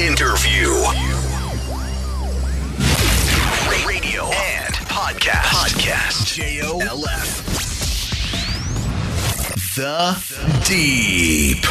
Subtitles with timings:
[0.00, 0.70] Interview.
[3.86, 5.44] Radio and podcast.
[5.44, 6.24] Podcast.
[6.36, 7.44] J-O-L-F.
[9.76, 10.16] The
[10.64, 11.66] Deep.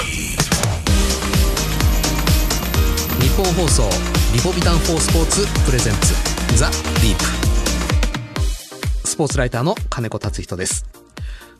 [3.20, 3.90] 日本放送
[4.36, 6.14] リポビタン4スポーツプレゼンツ
[6.56, 10.86] ザ・ディープスポーツライターの金子達人です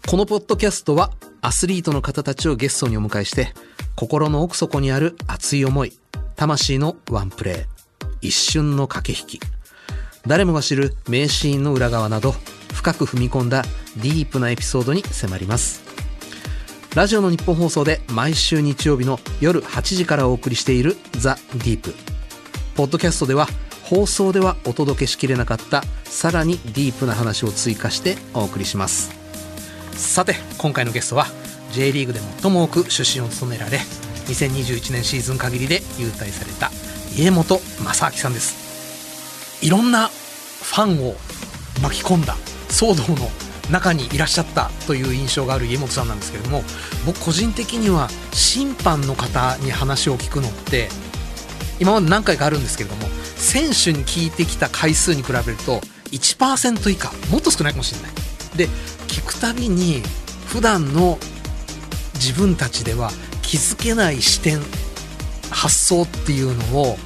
[0.08, 1.10] このポッドキャストは
[1.42, 3.56] アスリートの方たちをゲストにお迎えして
[3.96, 5.94] 心の奥底にある熱い思い
[6.40, 7.66] 魂のワンプレー
[8.22, 9.42] 一瞬の駆け引き。
[10.26, 12.34] 誰もが知る名シーンの裏側など
[12.74, 13.64] 深く踏み込んだ
[13.98, 15.84] ディープなエピソードに迫ります。
[16.96, 21.94] ラジオの日本放送で毎週日曜日の夜8時からお送りしているザ・ディープ。
[22.74, 23.46] ポッドキャストでは
[23.84, 29.12] 放送ではお届けしきれなかったさらにディープな話を追加してお送りします。
[29.92, 31.26] さて今回のゲストは
[31.74, 33.82] J リーグで最も多く出身を務められ
[34.30, 36.72] 2021年シーズン限りで優退された
[37.18, 38.70] 家本正明さんです。
[39.66, 41.16] いろんなファンを
[41.82, 42.36] 巻き込んだ
[42.70, 43.30] 騒動の
[43.72, 46.64] 中にいらっしゃったという印象がある家本さんなんですけれども
[47.06, 50.90] 僕個人的には審判の方に話を聞くのって
[51.80, 58.12] 今まで何回かあるんですけれども選手に聞いてきた回数に比べると1%以下もっと少ないかもしれない。
[58.58, 58.68] で
[59.08, 60.02] 聞くたびに
[60.48, 61.20] 普段の
[62.16, 63.12] 自分たちでは
[63.50, 64.60] 気づけない視点
[65.50, 66.98] 発想っていうのを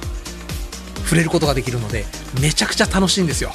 [1.04, 2.04] 触れることができるので
[2.38, 3.50] めちゃくちゃ楽しいんですよ。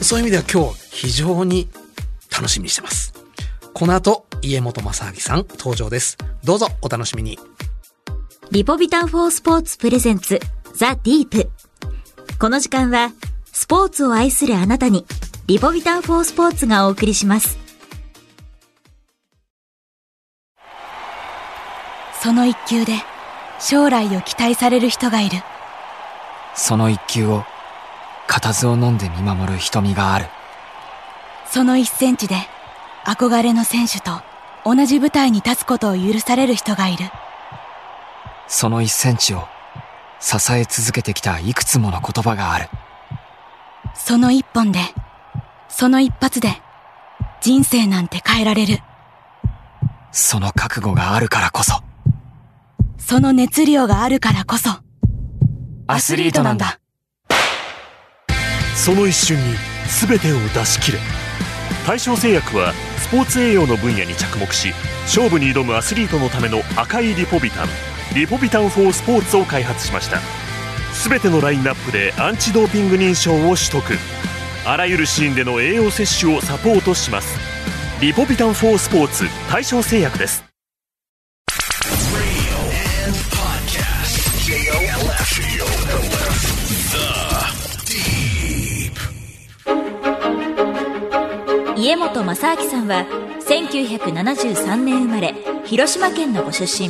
[0.00, 1.68] そういう意味では今日非常に
[2.30, 3.12] 楽しみにしてます。
[3.74, 6.18] この後家本正明さん登場です。
[6.44, 7.36] どうぞお楽しみに。
[8.52, 10.38] リポビタンフォースポーツプレゼンツ
[10.76, 11.50] ザ・ディープ。
[12.38, 13.10] この時間は
[13.52, 15.04] スポーツを愛するあなたに
[15.48, 17.59] リポビタンフォースポーツがお送りします。
[22.22, 23.02] その一球で
[23.58, 25.38] 将来を期待される人がいる。
[26.54, 27.44] その一球を
[28.26, 30.26] 固唾を飲んで見守る瞳がある。
[31.46, 32.36] その一センチで
[33.06, 34.20] 憧れの選手と
[34.66, 37.10] 同じ舞台に立つことを許される人がいる。
[38.48, 39.48] その一センチを
[40.20, 42.68] 支え続けてきたいくつもの言葉がある。
[43.94, 44.80] その一本で
[45.70, 46.60] その一発で
[47.40, 48.82] 人生なんて変えられる。
[50.12, 51.82] その覚悟があるからこそ
[53.00, 54.70] その熱量があるからこそ
[55.86, 56.78] アスリートなんだ。
[58.76, 59.56] その一瞬に
[60.08, 60.98] 全てを出し切れ。
[61.86, 64.72] 大正製薬はスポーツ栄養の分野に着目し
[65.02, 67.68] 勝負に挑むアスリートのための赤いリポビタン
[68.14, 70.20] リポビタン4スポーツを開発しました。
[71.08, 73.82] 全てのラインナップでアンチドーピング認証を取得。
[74.66, 77.38] あらゆるシーンでの栄養摂取をサポートします。
[78.00, 80.49] リポビタン4スポーツ大正製薬です。
[92.40, 93.04] 正明さんは
[93.46, 95.34] 1973年生まれ
[95.66, 96.88] 広島県のご出身。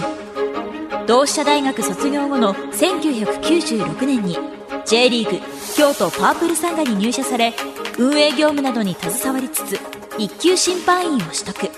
[1.08, 4.38] 同志社大学卒業後の1996年に
[4.86, 5.40] J リーグ
[5.76, 7.52] 京都パープルサンガに入社され
[7.98, 9.80] 運営業務などに携わりつつ
[10.18, 11.68] 一級審判員を取得。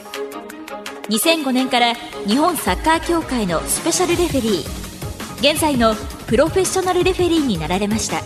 [1.08, 1.94] 2005年から
[2.26, 5.94] 日本サッカー協会のスペシャルレフェリー現在の
[6.26, 8.20] プロフェッショナルレフェリーになられました。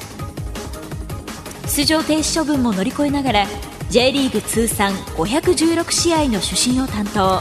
[1.69, 3.47] 出場停止処分も乗り越えながら
[3.91, 7.41] J リーグ通算516試合の主審を担当。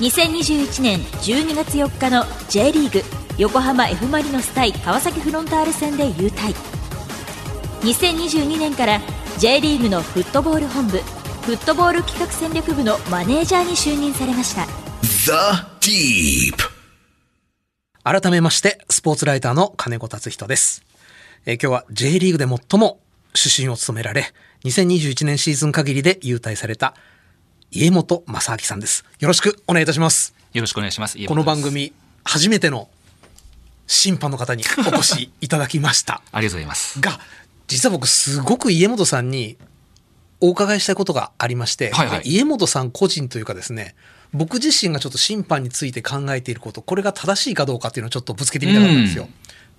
[0.00, 3.02] 2021年12月4日の J リーグ
[3.38, 6.54] 横浜 F・ マリノス対川崎フロンターレ戦で優退
[7.82, 9.00] 2022年から
[9.38, 14.66] J リーグのフットボール本部フットボール企画戦略部のマネージャーに就任されました。
[15.02, 15.32] The
[15.80, 16.56] Deep.
[18.02, 20.84] 改めましてスポーツライターの金子達人です、
[21.46, 22.98] えー今日は J リーグで最も
[23.34, 24.32] 主審を務められ
[24.64, 26.94] 2021年シーズン限りで優退された
[27.72, 29.04] 家本正明さんです。
[29.18, 30.34] よろしくお願いいたします。
[30.52, 31.18] よろしくお願いします。
[31.26, 31.92] この番組
[32.22, 32.88] 初めての
[33.88, 36.22] 審判の方にお越しいただきました。
[36.30, 37.00] ありがとうございます。
[37.00, 37.18] が
[37.66, 39.56] 実は僕すごく家本さんに
[40.40, 42.22] お伺いしたいことがありまして、はいはい。
[42.24, 43.96] 家本さん個人というかですね
[44.32, 49.28] 僕自身がちょっと審判について考えていることこれが正しいかどうかっていうのをちょっとぶつけてみたかったんですよ。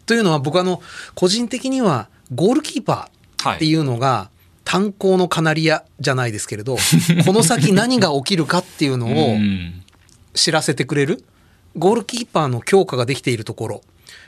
[0.06, 0.82] というのは僕あの
[1.16, 4.30] 個人的にはゴールキーパーっていうのが
[4.64, 6.78] 炭鉱のカナリアじゃないですけれど
[7.26, 9.80] この先何が起きるかっていうのをうん。
[10.34, 11.24] 知らせてくれる？
[11.78, 13.82] ゴールキーパーの強化ができているところ。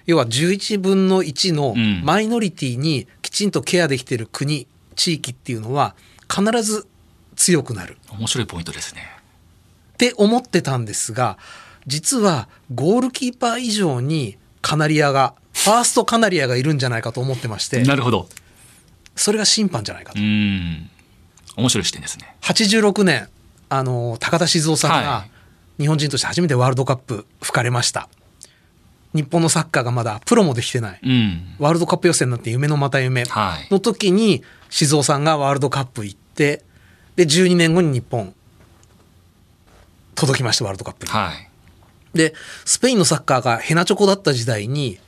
[0.05, 2.01] 要は11分の1のうん。
[2.03, 5.95] マイノリティにきちんとケアできている国地域っていうのは
[6.29, 6.85] 必ず
[7.35, 7.97] 強くなる。
[8.11, 9.01] 面白いポイントですね。
[9.93, 11.37] って思ってたんですが
[11.87, 18.27] 実はゴールキーパー以上にカナリアがファーストカナリアがいるんじゃないかと思ってまして、なるほど。
[19.15, 20.23] それが審判じゃないかとう。
[20.23, 20.89] ん。
[21.57, 22.35] 面白い視点ですね。
[22.41, 23.29] 86年、
[23.69, 25.25] あの、高田静雄さんはが
[25.79, 28.09] 日本人として初めてワールドカップ吹かれました。
[29.13, 30.99] 日本のサッカーがまだプロもできてない。
[31.01, 31.55] うん。
[31.59, 33.67] ワールドカップ予選なんて夢のまた夢はい。
[33.71, 36.63] の時に静雄さんがワールドカップ行って、
[37.15, 38.33] で、12年後に日本、
[40.15, 41.11] 届きました、ワールドカップに。
[41.11, 41.49] はい。
[42.17, 42.33] で、
[42.65, 44.99] スペインのサッカーがヘナチョコだった時代に、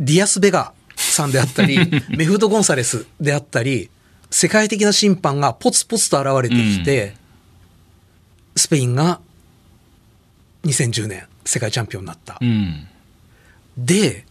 [0.00, 0.72] ディアス・ベガ
[1.18, 1.78] さんであったり、
[2.16, 3.90] メフド・ゴンサレスであったり、
[4.30, 7.14] 世界的な審判がポツポツと現れてきて、
[8.56, 9.20] スペインが
[10.64, 12.38] 2010年世界チャンピオンになった。
[12.40, 12.86] うん。
[13.76, 14.24] で、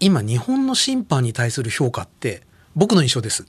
[0.00, 2.42] 今日本の審判に対する評価って、
[2.74, 3.46] 僕の印象です。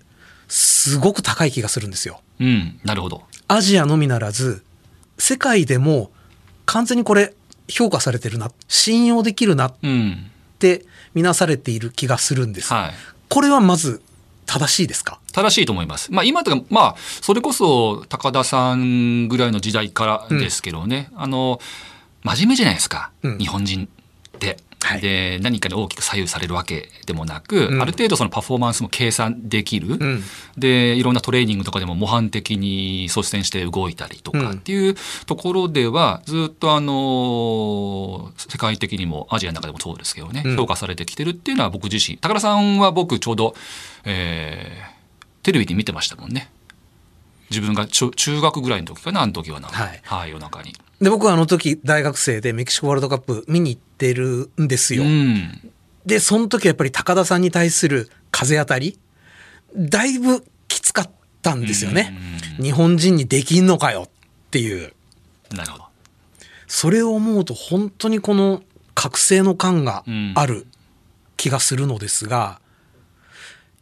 [0.48, 2.22] すごく高い気がするんですよ。
[2.40, 2.80] うん。
[2.84, 3.24] なるほど。
[3.48, 4.64] アジアのみならず、
[5.18, 6.12] 世界でも
[6.66, 7.34] 完全にこれ
[7.68, 10.30] 評価されてるな、信用できるなっうん。
[11.16, 12.74] て見なされている気がするんです。
[12.74, 12.92] はい。
[13.30, 14.02] これはまず
[14.46, 15.20] 正しいですか？
[15.32, 16.12] 正しいと思います。
[16.12, 21.60] まあ今とか、まあ、それこそ高田さんぐらいの時代からですけどね、あの、
[22.24, 24.58] 真面目じゃないですか、うん日本人って。
[24.82, 29.88] はいで、何かに大きく左右されるわけでもなく、うんある程度そのパフォーマンスも計算できる。
[29.88, 30.24] うん。
[30.58, 34.96] で、いろんなトレーニングとかでも模範的に率先して動いたりとかっていう
[35.26, 42.18] ところでは、ずっとあの、世界的にもアジアの中でもそうですけどね、うん評価されてきてるっていうのは僕自身。
[42.18, 43.56] 高田さんは僕ちょうど、
[44.04, 44.96] えー
[45.46, 46.50] テレビで見てましたもんね。
[47.52, 48.10] 自分が中
[48.42, 49.68] 学ぐらいの時かな、あの時はな。
[49.68, 50.74] はいはい、夜中に。
[51.02, 55.04] で、僕はあの時大学生でメキシコワールドカップ見に行ってるんですよ。
[55.04, 55.72] うん。
[56.06, 59.00] で、その時はやっぱり高田さんに対する風当たり、
[59.76, 61.10] だいぶきつかっ
[61.42, 62.18] たんですよね。
[62.62, 64.10] 日本人にできんのかよっ
[64.52, 64.94] ていう。
[65.52, 65.86] なるほど。
[66.68, 68.64] それを思うと本当にこの
[68.94, 70.04] 覚醒の感が
[70.36, 70.66] ある
[71.38, 72.62] 気がするのですが、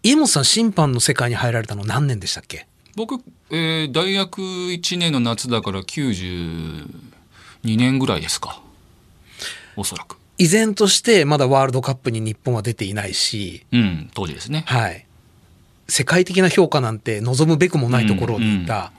[0.02, 2.68] 家元さん審判の世界に入られたの何年でしたっけ？
[2.96, 3.16] 僕、
[3.50, 6.86] えー大学1年の夏だから92
[7.64, 8.62] 年ぐらいですか。
[9.76, 10.18] おそらく。
[10.38, 14.64] 依然としてまだワールドカップに日本は出ていないし、うん、当時ですね。
[14.68, 15.06] はい。
[15.88, 18.92] 世界的な評価なんて望むべくもないところにいた、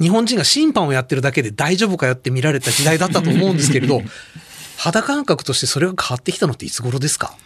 [0.00, 4.02] 日本人が審判をやってるだけで大丈夫かよって見られた時代だったと思うんですけれど、
[4.78, 7.36] 肌感覚としてそれが変わってきたのっていつ頃ですか？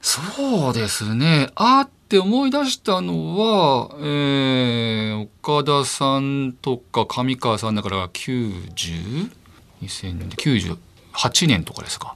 [0.00, 1.50] そうですね。
[1.54, 9.30] あーって思い出したのは、えー、岡田さんとか上川さんだから 90?2000
[10.14, 12.14] 年で98年とかですか？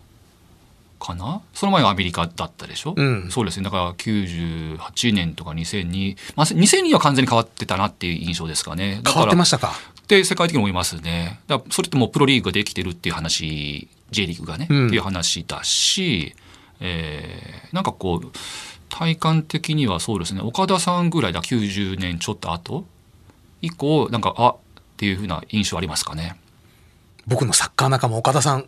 [1.01, 1.41] かな？
[1.55, 3.65] その前はアメリカだったでしょ、うんそうですね。
[3.65, 9.01] だから98年とか2002、まあ、2002は完全に変わってたなっていう印象ですかね。
[9.03, 9.73] だ変わってまししたか？
[10.09, 11.41] で世界的に思いますね。
[11.47, 16.35] だそれってもうプロリーグができてるっていう話 J リーグがね、うんっていう話だし、
[16.81, 18.31] えーなんかこう
[18.89, 22.85] 体感的にはそうですね岡田さんぐらいだ90年ちょっと後？
[23.63, 24.57] 以降なんかあっ
[24.97, 26.37] ていうふうな印象ありますかね。
[27.27, 28.67] 僕のサッカー仲間岡田さん、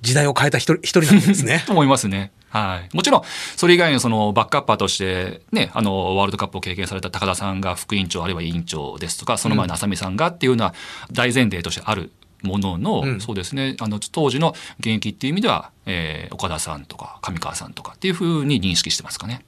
[0.00, 1.72] 時代を変えた一人一人なんですねと。
[1.74, 2.30] 思いますね。
[2.50, 2.96] はい。
[2.96, 3.22] もちろん、
[3.56, 10.74] それ以外のそのバックアッパーとして、ね、あの、ワールドカップを経験された高田さんが副委員長、あるいは委員長ですとか、その前の浅見さんがっていうのは
[11.10, 12.12] 大前提としてある
[12.44, 19.44] ものの、うんそうですね、あの、当時の現役っていう意味では、えー岡田さんとか上川さんとかっていうふうに認識してますかね。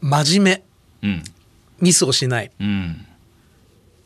[0.00, 0.62] 真面
[1.02, 1.24] 目、うん。
[1.80, 2.50] ミスをしない。
[2.60, 3.06] うん。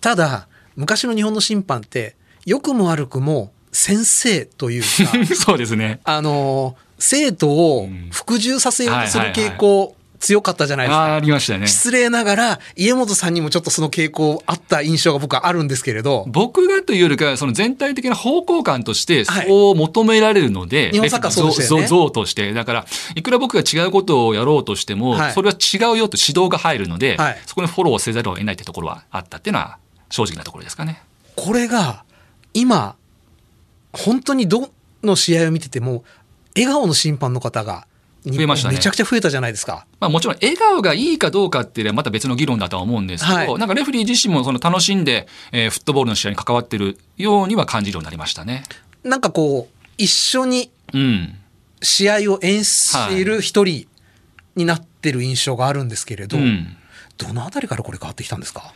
[0.00, 2.14] ただ、昔の日本の審判って、
[2.46, 4.88] 良くも悪くも先生というか、
[5.34, 6.00] そうですね。
[6.04, 11.14] あの、生徒を服従させようとする傾向強かったじゃないですか。
[11.14, 11.66] ありましたね。
[11.66, 29.78] 失礼ながら、家元さんにもちょっとその傾向あった印象が僕はあるんですけれど、僕がというよりかその全体的な方向感としてはいそう求められるので、日本サッカーそうでしたよね像像としてだからいくら僕が違うことをやろうとしても、はいそれは違うよと指導が入るので、はいそこにフォローせざるを得ないってところはあったっていうのは
[30.10, 31.02] 正直なところですかね。
[31.37, 32.04] これが
[32.54, 32.96] 今、
[33.92, 34.70] 本当にど
[35.02, 36.04] の試合を見てても、
[36.56, 37.87] 笑顔の審判の方が、日
[38.37, 39.87] 増えましたねめちゃくちゃ増えたじゃないですか。
[40.00, 48.62] まあ、もちろん笑顔がいいかどうかっていうのはまた別の議論だとは思うんですけど、はいなんかレフェリー自身もその楽しんで、えーフットボールの試合に関わってるようには感じるようになりましたね。
[49.04, 51.35] なんかこう、一緒にうん。
[51.80, 53.87] 試合を演出している一人
[54.56, 56.76] になってる印象があるんですけれど、うん。
[57.16, 58.73] どのあたりからこれ変わってきたんですか？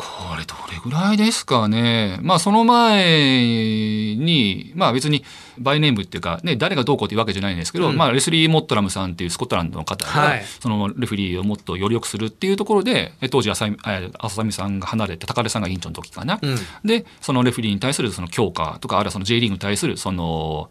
[0.00, 2.18] これどれぐらいですかね。
[2.22, 5.24] まあその前に、まあ別に
[5.58, 16.38] バイネームっていうかね、誰がどうこうっていうわけじゃないんですけど、うんまあレスリー・モットラムさんっていうスコットランドの方が、はいそのレフェリーをもっとより良くするっていうところで、え当時浅見、え浅見さんが離れて、高出さんが委員長の時かな。
[16.40, 20.70] うんで、そのレフェリーに対するその強化とか、あるいはその J リーグに対するその、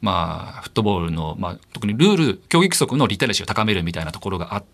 [0.00, 4.64] まあ、フットボールの、まあ、特にルール、競技規則のリテラシーを高めるみたいなところがあっ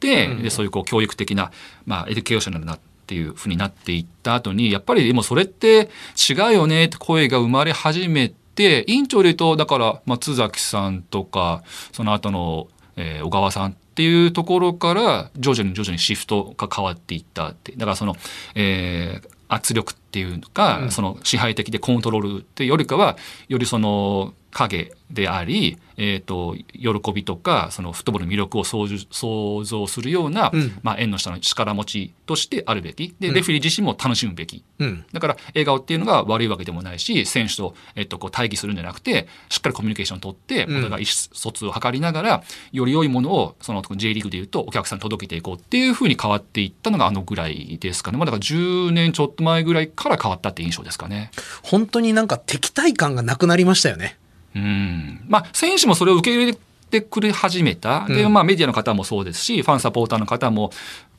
[0.00, 1.52] て、うんでそういうこう教育的な、
[1.84, 2.78] まあ、 educational な
[3.10, 5.90] っていうふうになっていった後に、やっぱりでもそれって
[6.30, 17.72] 違うよねって声が生まれ始めて、委員長で言うと、だから松崎さんとか、その後の、えー小川さんっていうところから徐々に徐々にシフトが変わっていったって。
[17.72, 18.14] だからその、
[18.54, 23.16] えー圧力っていうか、うんその支配的でコントロールっていうよりかは、
[23.48, 33.14] よりその影であり、えっ、と、喜びとか、そのフットボールの魅力を想像想像するような、うんまあ縁の下の力持ちとしてあるべき。
[33.20, 34.64] で、うんレフェリー自身も楽しむべき。
[34.78, 35.04] うん。
[35.12, 42.42] だから笑顔っていうのが悪いわけでもないし選手と、えっと、こう対峙するんじゃなくてしっかりコミュニケーションを取ってうんお互い意思疎通を図りながら、
[42.72, 51.30] より良いものをその J リーグでいうとお客さんに届けていこうっていうふうに変わっていったのがあのぐらいですかね、まあ、だから10年ちょっと前ぐらいから変わったって印象ですかね。
[51.62, 54.16] 本当になんか敵対感がなくなりましたよね。
[54.54, 55.24] うん。
[55.28, 56.58] まあ、選手もそれを受け入れ
[56.90, 58.32] てくれ始めた、でうん。
[58.32, 60.70] まあ、メディアの方もそうですしファンサポーターの方も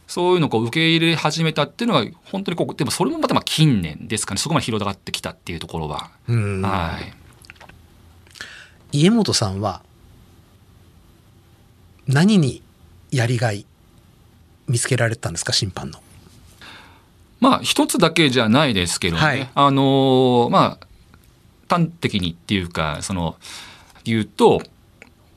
[0.08, 4.40] そういうのをこう受け入れ始めたっていうのは本当にこうでもそれもまたまあ近年ですかね。
[4.42, 6.12] そこまで広がってきたっていうところは。
[6.28, 6.62] うん。
[6.62, 7.00] は
[8.92, 8.98] い。
[8.98, 9.82] 家元さんは
[12.08, 12.62] 何に
[13.10, 13.66] やりがい
[14.68, 15.54] 見つけられたんですか？
[15.54, 16.00] 審判の。
[17.40, 19.50] まあ一つだけじゃないですけどね、はい。
[19.56, 20.88] あのーまあ
[21.76, 23.36] 端的にっていうかその
[24.04, 24.62] 言うと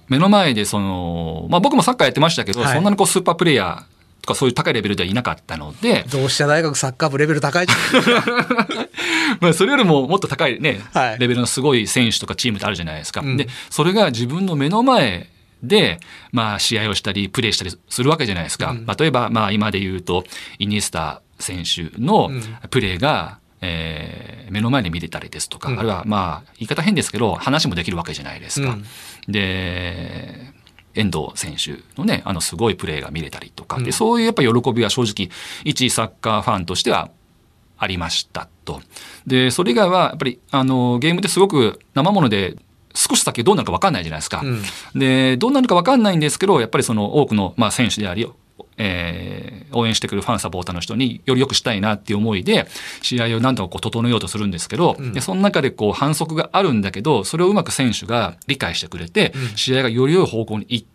[0.09, 7.76] 目の前でその、まあ、僕もサッカーやってましたけど、はいそんなにこうスーパープレイヤーとかそういう高いレベルではいなかったので、同志社大学サッカー部レベル高いじゃ。
[9.41, 13.21] まあ、それよりももっと高いね、はいレベルのすごい選手とかチームってあるじゃないですか。
[13.21, 15.29] うんでそれが自分の目の前
[15.62, 16.00] で、
[16.33, 18.71] まあ、試合をしたりプレーしたりするわけじゃないですか。
[18.71, 20.25] うん例えば、まあ、今で言うと
[20.59, 28.70] イニエスタ選手のうんプレーが、えー目の前で見れたりですとか、うんあるいはまあ言い方変ですけど話もできるわけじゃないですか。
[28.70, 28.84] うん
[29.28, 30.52] で
[30.94, 35.30] 遠藤選手のねあのすごいプレーが見れたりとか、うんでそういうやっぱ喜びは正直
[35.64, 37.10] 一サッカーファンとしては
[37.76, 38.80] ありましたと。
[39.26, 42.56] でそれ以外はやっぱりあのゲームってすごく生もので
[42.94, 44.42] 少しだけどうなるか分かんないじゃないですか。
[44.44, 44.62] うん
[44.98, 48.30] でどうなるか分かんないんですけどやっぱりその多くの、まあ、選手であり、
[48.76, 52.66] えー応援してくるファンサポーターの人により良くしたいなっていう思いで
[53.02, 55.12] 試合を何とかこう整えようとするんですけど、うん。
[55.12, 59.57] でその中でこう反則があるんだけどそれをうまく選手が理解してくれて、うん。
[59.57, 60.93] 試合がより良い方向に行って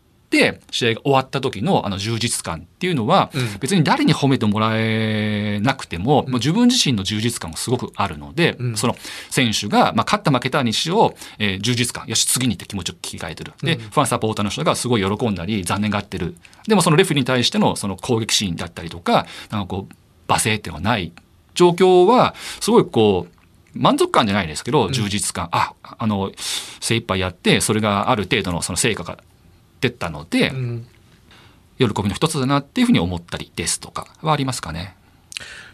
[0.71, 3.57] 試合が終わった時のあの充実感っていうのは、うん。
[3.59, 8.77] 別に誰に褒めてもらえなくても,、もう自分自身の充実感がすごくあるので、うん。
[8.77, 8.95] その
[9.29, 13.53] 選手が、まあ、勝った負けたにしろ、えー充実感よし次にって気持ちを切り替えてる。
[13.63, 13.79] で、うん。
[13.79, 16.35] ファンサポーターの人がすごい喜んだり残念がってる。
[16.67, 21.11] でもそのレフェリーに対してのその攻撃シーンだったりとかなんかこう罵声っていうのがない
[21.55, 23.39] 状況はすごいこう
[23.73, 26.31] 満足感じゃないですけど充実感、ああの
[26.79, 29.19] 精一杯やってそれがある程度のその成果が
[29.81, 30.87] 出たので、うん
[31.79, 34.97] 喜びの一つだなっていうふうに思ったりですとかはありますかね。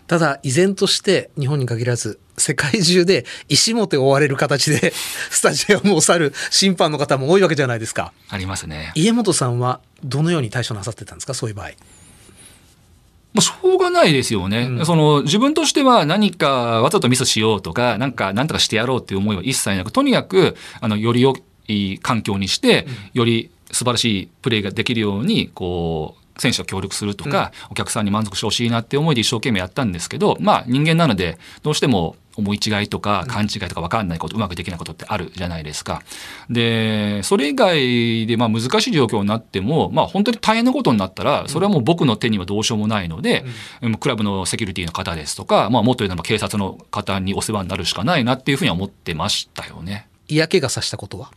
[0.06, 4.94] ただ依然として日本に限らず世界中で石もて追われる形で
[5.32, 8.92] スタジアムを去る審判の方も多いわけじゃないですかありますね。
[8.94, 14.68] 家元さんはどのように対処なさってたんですかそういう場合もうしょうがないですよね。
[14.70, 21.36] うんその自分としては何かわざとミスしようとか、なんかなんとかしてやろうっていう思いは一切なく、とにかく、あの、より良
[21.68, 36.02] い環境にして、より素晴らしいプレーができるように、こう、選手が協力するとか、お客さんに満足してほしいなって思いで一生懸命やったんですけど、まあ人間なので、どうしても思い違いとか勘違いとか分かんないこと、うまくできないことってあるじゃないですか。
[36.50, 43.46] で、それ以外でまあ難しい状況になっても、まあ本当に大変なことになったら、それはもう僕の手にはどうしようもないので、
[43.82, 43.96] うん。
[43.96, 50.10] クラブのセキュリティの方ですとか、まあもっと言うならば警察の方にお世話になるしかないなっていうふうには思ってましたよね。
[50.28, 51.32] 嫌気がさしたことは？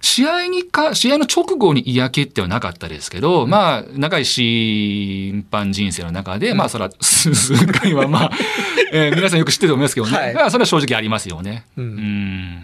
[0.00, 8.30] 試合にか、試合の直後に嫌気ってはなかったですけど、まあ、長い審判人生の中で、まあ、それは数数回はまあ、
[8.92, 10.16] えー皆さんよく知ってると思いますけどね。
[10.16, 10.34] はい。
[10.34, 11.64] まあ、それは正直ありますよね。
[11.76, 11.84] うん。
[11.84, 12.62] うん。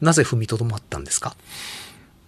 [0.00, 1.34] なぜ踏みとどまったんですか？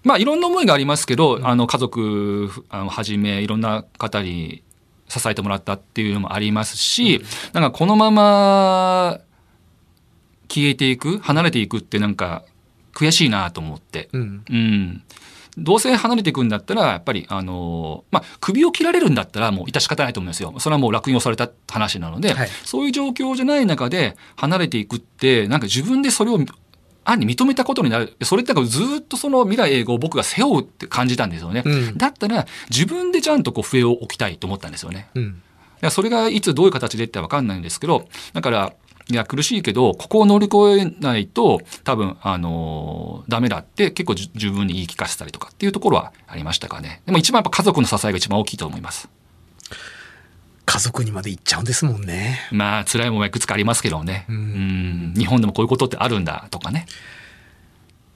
[0.04, 4.62] まあいろんな思いがありますけど、あの家族はじめいろんな方に
[5.08, 9.18] 支えてもらったっていうのもありますし、なんかこのまま
[10.48, 12.44] 消えていく離れていくってなんか
[12.96, 14.08] 悔しいなと思って。
[14.14, 15.02] うんうん。
[15.58, 20.54] どうせ離れていくんだったら、やっぱり、あの、まあ、首を切られるんだったら、もう致し方ないと思うんですよ。
[20.58, 26.38] それはもう落用された話なので、はいそういう状況じゃない中で離れていくって、なんか自分でそれを
[27.04, 28.16] 暗に認めたことになる。
[28.22, 31.62] それってずっとその未来永劫を僕が背負うって感じたんですよね。
[31.64, 35.08] うんだったら、自分でちゃんとこう笛を置きたいと思ったんですよね。
[35.14, 35.42] うん
[35.90, 38.72] それがいつどういう形でってわかんないんですけど、だから、
[39.08, 47.02] いや、苦しいけど、ここを乗り越えないと、多分、あのーダメだって結構じ十分に言い聞かせたりとかっていうところはありましたかね。
[47.06, 49.08] でも一番やっぱ家族の支えが一番大きいと思います。
[50.64, 52.40] 家族にまで行っちゃうんですもんね。
[52.50, 54.26] まあ、辛いものはいくつかありますけどね。
[54.28, 56.86] うん、日本でもこういうことってあるんだとかね。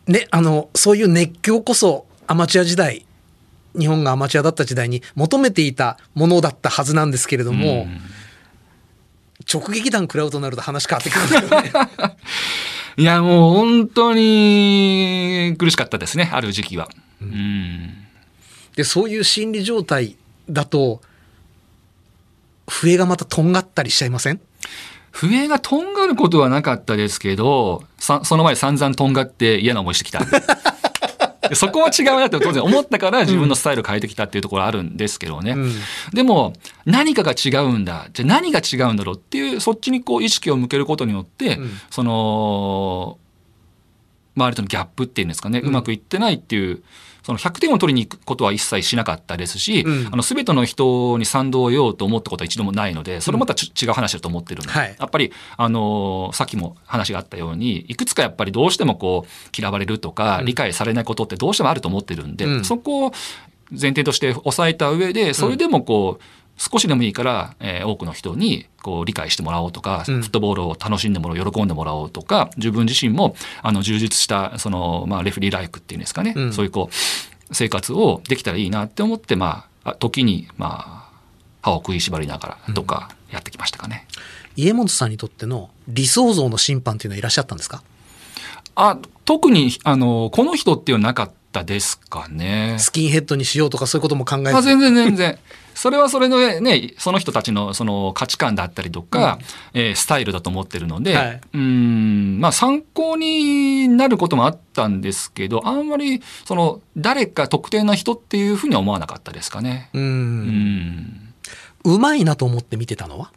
[0.07, 3.07] ね、あの、そういう熱狂こそアマチュア時代、
[3.79, 8.01] 日本がアマチュアだった時代に求めていたものだったはずなんですけれども、うん
[9.53, 11.73] 直撃弾食らうとなると話変わってくるよね。
[12.97, 16.89] いや、もう本当に苦しかったですね、ある時期は。
[17.21, 17.95] うん
[18.77, 20.17] で、そういう心理状態
[20.49, 21.01] だと、
[22.69, 24.41] 笛がまたとんがったりしちゃいません？
[25.13, 30.21] 笛がとんがることはなかったですけど、さその前散々とんがって嫌な思いしてきた。
[31.51, 35.53] でそこは違うなって当然思ったから自分のスタイルを変えてきたっていうところあるんですけどね。
[35.53, 35.73] うん
[36.15, 36.55] でも
[36.87, 38.09] 何かが違うんだ。
[38.13, 43.19] じゃあ何が違うんだろうっていう、そっちにこう意識を向けることによって、うんその、
[44.37, 46.83] 周りとのギャップっていうんですかね、うまくいってないっていう、
[47.31, 50.09] その100点を取りに行くことは一切しなかったですし、うん。
[50.13, 54.97] あの全ての人に賛同を得ようと思ったことは一度もないので、それまたち違う話だと思ってるので、はい。
[54.99, 62.65] やっぱり、あのーさっきも話があったように、いくつかやっぱりどうしてもこう、嫌われるとか、理解されないことってどうしてもあると思ってるんで、うん。
[62.65, 63.13] そこを
[63.71, 66.23] 前提として抑えた上で、それでもこう、
[66.63, 76.95] 少しでもいいから、えー多くの人にこう理解してもらおうとか、うんフットボールを楽しんでもらおう、喜んでもらおうとか、自分自身もあの充実したその、まあ、レフェリーライクっていうんですかね、うんそういうこう
[77.55, 81.19] 生活をできたらいいなって思って、まあ、あ時に、まあ、
[81.63, 84.07] 歯を食いしばりながらとかやってきましたかね。
[84.55, 87.83] 家元さんにとっての理想像の審判っていうのはいらっしゃったんですか？
[88.75, 92.77] あ特にあのこの人っていうのはなかったですかね。
[92.79, 95.39] スキンヘッドにしようとかそういうことも考えずあ全然全然。
[95.75, 99.39] それはそれのね、その人たちのその価値観だったりとか、
[99.73, 109.91] えースタイルだと思ってるので、はいうーん、まあ参考になることもあったんですけど、あんまりその誰か特定の人っていうふうには思わなかったですかね。
[109.95, 111.35] ううんん。
[111.85, 113.33] うまいなと思って見てたのは？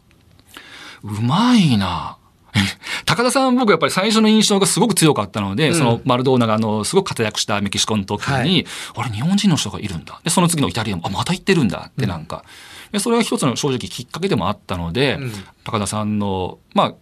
[1.02, 2.18] うまいな。
[3.04, 5.74] 高田さん僕やっぱり最初の印象がすごく強かったので、うん。
[5.74, 8.66] そのマルドーナがあのすごく活躍したメキシコの時に、はい。
[8.96, 10.20] あれ日本人の人がいるんだ。
[10.24, 11.86] でその次のイタリアもあまた行ってるんだ。
[11.88, 12.44] ってなんか、
[12.92, 15.32] でそれは一つの正直きっかけでもあったので、うん。
[15.64, 16.94] 高田さんのまあ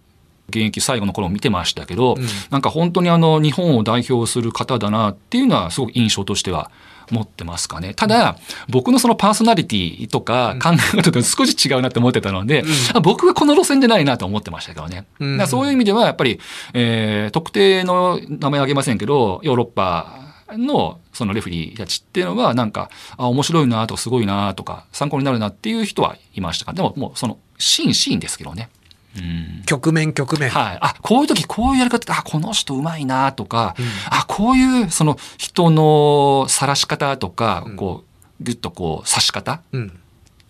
[0.49, 2.27] 現役最後の頃も見てましたけど、うん。
[2.51, 6.71] なんか本当にあの日本を代表する方だなっていうのはすごく印象としては
[7.11, 7.95] 持ってますかね。
[7.95, 8.37] ただ、
[8.69, 15.07] 僕のそのパーソナリティとか考え方と少し違うなって思ってたので、あ僕はこの路線でないなと思ってましたけどね。
[15.21, 16.41] うんだそういう意味ではやっぱり、
[16.75, 20.19] えー特定の名前あげませんけど、ヨーロッパ
[20.51, 28.69] のそのレフェリーたちっていうのはなんか、あ、面白いなとかすごいなとか参考になるなっていう人はいましたから、でももうそのシーンシーンですけどね。
[29.17, 29.63] うん。
[29.67, 30.79] 局面局面、はい。
[30.81, 33.75] あ、こういう時こういうやり方、あ、この人うまいなとか、
[34.11, 38.05] あ、こういうその人の晒し方とか、こ
[38.41, 40.02] う、ぐっとこう、刺し方うん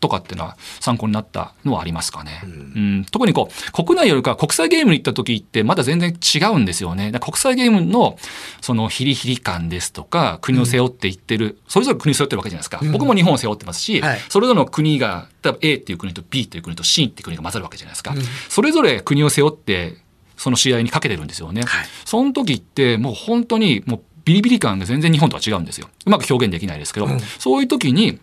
[0.02, 2.42] とかっていうのは参考になったのはありますかね。
[2.44, 7.12] うん特にこう、国内よりか国際ゲームに行った時ってまだ全然違うんですよね。
[7.20, 8.18] 国際ゲームの
[8.60, 12.80] そのヒリヒリ感ですとか、国を背負っていってる、それぞれ国を背負ってるわけじゃないですか。
[12.92, 18.14] 僕も日本を背負ってますし、はいそれぞれの国が、例えば A っていう国と B っていう国と C っていう国が混ざるわけじゃないですか。
[18.48, 19.96] それぞれ国を背負って、
[20.36, 21.62] その試合にかけてるんですよね。
[21.62, 25.88] はいその時ってもう本当にもうビリビリ感が全然日本とは違うんですよ。
[26.06, 28.18] うまく表現できないですけど、そういう時に、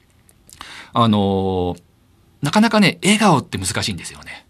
[0.93, 1.81] あのー
[2.41, 4.45] なかなかね、笑顔って難しいんですよね。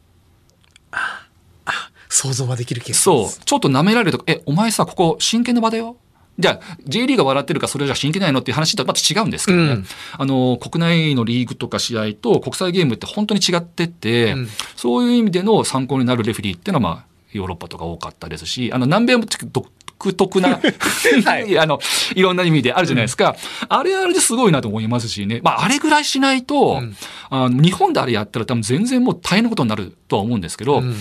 [2.07, 3.43] 想像はできる気がしそう。
[3.45, 5.95] ちょっと舐められるとか、え、お前さ、ここ真剣な場だよ？
[6.37, 9.63] じゃあ、J リーが笑ってるからそれじゃ真剣ないのっていう話とはまた違うんですけどね。
[9.63, 9.85] うん
[10.17, 19.67] あの、国内のリーグとか試合と国際ゲームって本当に違ってて、うんそういう意味での参考になるレフェリーっていうのは、まあ、ヨーロッパとか多かったですし、あの、南米も独
[20.13, 20.59] 特な、
[21.25, 21.57] はい。
[21.59, 21.79] あの、
[22.15, 23.35] いろんな意味であるじゃないですか。
[23.67, 25.41] あれはあれですごいなと思いますしね。
[25.43, 26.95] まあ、あれぐらいしないと、うん。
[27.29, 30.95] あの日本であれやったら多分全然もう大変なことになるとは思うんですけど、うん。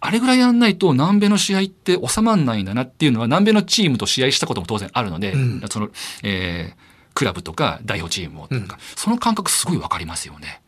[0.00, 5.62] あれぐらいやんないと南米の試合って収まんないんだなっていうのは南米のチームと試合したことも当然あるので、うん。
[5.70, 5.90] その、
[6.22, 10.62] えークラブとか代表チームもとか、その感覚すごいわかりますよね。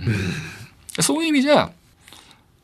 [0.00, 1.02] うん。
[1.02, 1.72] そういう意味じゃ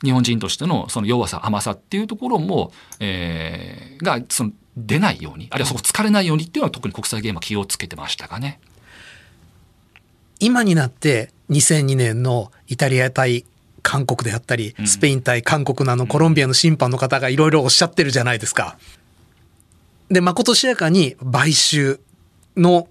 [0.03, 8.59] 日本人としてのその弱さ甘さっていうところも、えーがその出ないようにあるいはそこ疲れないようにっていうのは特に国際ゲームは気をつけてましたかね。
[10.39, 13.45] 今になって2002年のイタリア対
[13.83, 18.77] 韓国であったり、スペイン対韓国のあのコロンビアの審判の方がいろいろおっしゃってるじゃないですか。
[20.09, 21.99] で、まことしやかに買収
[22.57, 22.87] の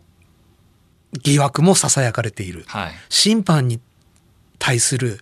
[1.23, 2.65] 疑惑も囁かれている。
[2.69, 2.93] はい。
[3.09, 3.81] 審判に
[4.59, 5.21] 対する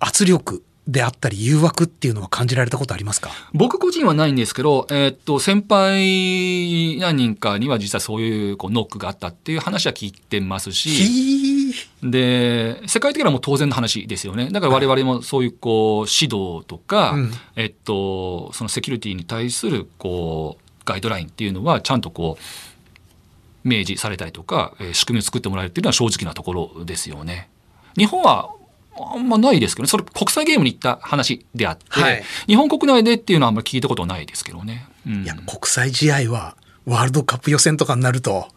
[0.00, 3.30] 圧力であったり誘惑っていうのは感じられたことありますか？
[3.54, 14.50] 僕個人はないんですけど、えーっと、先輩何人かには実際そういうこうノックがあったっていう話は聞いてますし、で、世界的にはもう当然の話ですよね。
[14.50, 27.48] だから我々もそういうこう指導とか、うんえっと、そのセキュリティに対するこうガイドラインっていうのはちゃんとこう明示されたりとか、えー仕組みを作ってもらえるっていうのは正直なところですよね。
[27.96, 28.52] 日本は
[28.98, 29.88] あんまないですけどね。
[29.88, 34.86] それ国際ゲームに行った話であって、はい日本国内でっていうのはあんまり聞いたことないですけどね。
[35.06, 38.48] うんいや、国際試合はワールドカップ予選とかになると、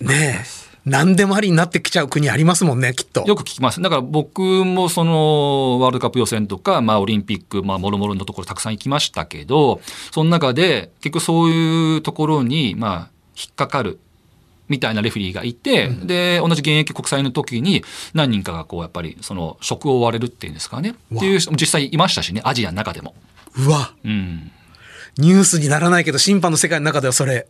[0.00, 0.44] ねえ、
[0.86, 3.22] 何でもありになってきちゃう国ありますもんね、きっと。
[3.26, 3.82] よく聞きます。
[3.82, 9.80] だから僕もそのワールドカップ予選とか、まあオリンピック、まあもろもろのところたくさん行きましたけど、
[10.10, 14.00] その中で結局そういうところに、まあ引っかかる。
[14.70, 20.94] みたいなレフェリーがいて、で、同じ現役国際の時に何人かがこう、やっぱりその職を追われるっていうんですかね。
[21.14, 23.14] っていう実際いましたしね、アジアの中でも。
[23.58, 24.50] うわ、うん。
[25.18, 27.48] ニュースにならないけど、審判の世界の中ではそれ、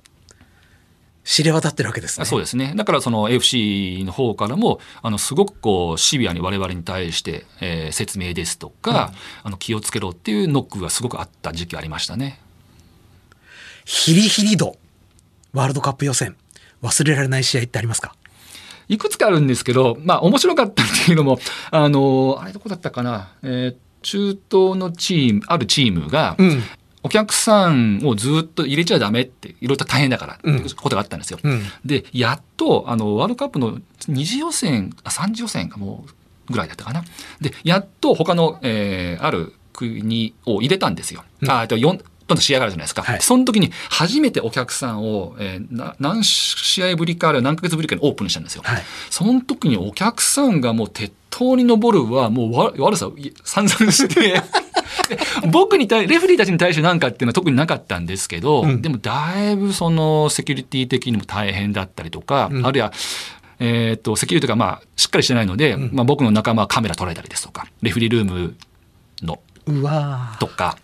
[1.23, 2.25] 知れ渡ってるわけですね。
[2.25, 2.73] そうですね。
[2.75, 12.41] だからその FC の方からも、あの、すごくこう、シビアに我々に対して、えー説明ですとか、あの、気をつけろっていうノックがすごくあった時期ありましたね。
[13.85, 14.77] ヒリヒリ度、
[15.53, 16.37] ワールドカップ予選、
[16.83, 18.15] 忘れられない試合ってありますか？
[18.89, 21.39] いくつかあるんですけど、まあ面白かったっていうのも、
[21.71, 26.63] あの、あれどこだったかな、えー中東のチーム、あるチームが、うん。
[27.03, 30.39] お客さんをずっと入れちゃダメって、いろいろと大変だから
[30.75, 31.39] ことがあったんですよ。
[31.43, 31.63] うん。
[31.85, 36.07] で、やっと、あの、ワールドカップの二次予選、あ、三次予選かも
[36.49, 37.05] うぐらいだったかな。
[37.43, 41.25] で、やっと他の、えーある国を入れたんですよ。
[41.47, 43.03] あ、えっと、4、どんどん試合がるじゃないですか。
[43.03, 48.63] はいその時に初めてお客さんを、えー何試合ぶりかあるいは何ヶ月ぶりかにオープンしたんですよ。
[48.65, 48.83] はい。
[49.11, 53.11] その時にお客さんがもう鉄塔に登るはもうわ悪さ
[53.45, 54.43] 散々して、
[55.51, 62.93] 僕に対、レフリーたちに対して何かっていうのは特になかったんですけど、うんでもだいぶそのセキュリティ的にも大変だったりとか、うんあるいは、
[63.59, 68.57] えっと、セキュリティがまあしっかりしてないので、まあ僕の仲間はカメラ捉えたりですとか、レフリールーム
[69.23, 70.79] のうわとか、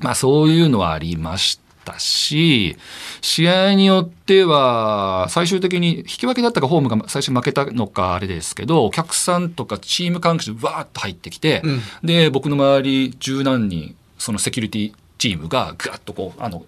[0.00, 2.76] まあそういうのはありましたし、
[3.20, 11.80] 試合によっては、最終的に引き分けだったかホームが最初負けたのかあれですけど、お客さんとかチーム関係者わーっと入ってきて、うん。
[12.02, 16.64] で、僕の周り十何人、そのセキュリティチームがぐわっとこう、あの、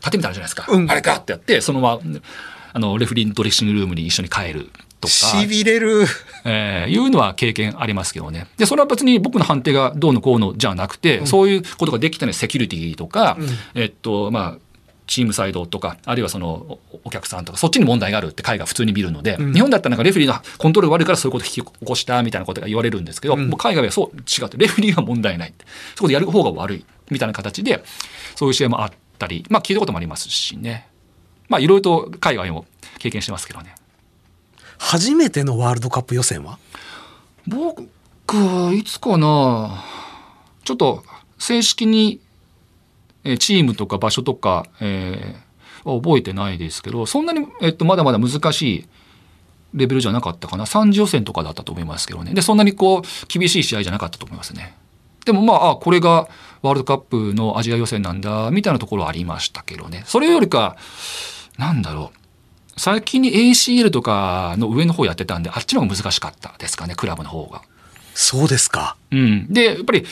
[0.00, 0.66] 盾みたいじゃないですか。
[0.68, 0.90] うん。
[0.90, 2.20] あれガーってやって、そのまま、
[2.72, 4.70] あの、レフェリーのドレッシングルームに一緒に帰る
[5.06, 5.40] とか。
[5.40, 6.06] しびれる。
[6.44, 8.46] えーいうのは経験ありますけどね。
[8.58, 13.38] で、それは別に僕の判定がどうのこうのじゃなくて、そういうことができたね、セキュリティとか、
[13.74, 14.58] えっと、まあ、
[15.06, 25.64] チームサイドとか、あるいはそのおお客さんとか、そっちに問題があるって海外普通に見るので、日本だったらなんかレフェリーのコントロール悪いからそういうこと引き起こしたみたいなことが言われるんですけど、もう海外はそう違って、レフェリーは問題ないって。
[25.94, 27.84] そこでやる方が悪いみたいな形で、
[28.34, 30.88] そういう試合もあったり、まあ聞いたこともありますしね。
[31.48, 32.66] まあいろいろと海外も
[32.98, 33.74] 経験してますけどね。
[34.78, 36.58] 初めてのワールドカップ予選は？
[37.46, 37.86] 僕
[38.28, 39.84] はいつかな。
[40.64, 41.02] ちょっと
[41.38, 42.20] 正式に
[43.38, 45.44] チームとか場所とか、えー
[45.86, 48.88] 覚えてないですけどそんなに、えっと、まだまだ難しい
[49.74, 50.64] レベルじゃなかったかな。
[50.64, 52.32] 3次予選とかだったと思いますけどね。
[52.32, 54.78] でそんなにこう厳しい試合じゃなかったと思いますね。
[55.26, 56.26] でもまああこれが
[56.62, 60.04] ワールドカップのアジア予選なんだみたいなところはありましたけどね。
[60.06, 60.78] それよりか
[61.58, 62.18] なんだろう。
[62.76, 67.62] 先に ACL とかの上の方やってたんであっちの方が難しかったですかねクラブの方が。
[68.14, 68.96] そうですか。
[69.10, 70.04] うん、でやっぱり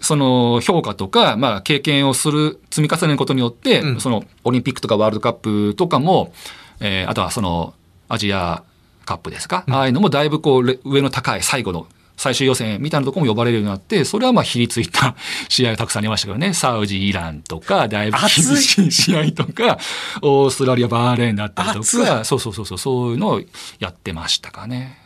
[0.00, 6.32] その評価とか、まあ、経験をする積み重ねることによって、うんそのオリンピックとかワールドカップとかも、
[6.80, 7.74] えーあとはその
[8.08, 8.62] アジア
[9.06, 15.16] カップですか、ああいうのもだいぶこうレ上の高い最後の最終予選みたいなところも呼ばれるようになってそれはまあ比りついた
[15.48, 16.54] 試合がたくさんありましたけどね。
[16.54, 19.78] サウジイランとかだいぶ厳しい試合とか
[20.22, 23.42] オーストラリアバーレーンだったりとかそうそうそうそうそういうのを
[23.80, 24.98] やってましたかね。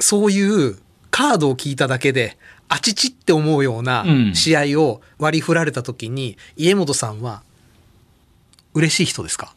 [0.00, 0.78] そういう
[1.10, 2.36] カードを聞いただけで、
[2.68, 4.34] あちちって思うようなうん。
[4.34, 7.42] 試合を割り振られた時に、家元さんは
[8.74, 9.54] 嬉しい人ですか？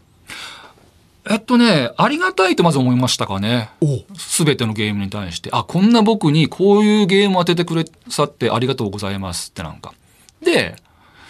[1.30, 3.70] えっとね、ありがたいとまず思いましたかね。
[3.82, 9.94] おすべてのゲームに対して、あ、こんな僕にこういうゲームを当ててくれさってありがとうございますってなんか。
[10.44, 10.76] で、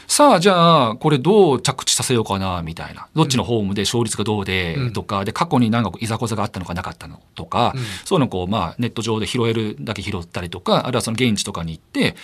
[0.08, 3.08] さあじゃあこれどう着地させようかなみたいな。
[3.16, 4.94] どっちのホームで勝率がどうでうん。
[4.94, 7.82] とか、で過去になんかいざこざがあったのかなかったのとか、うん。
[8.06, 12.16] そういうのをこうまあネット上で拾えるだけ拾ったりとか、あるいはその現地とかに行って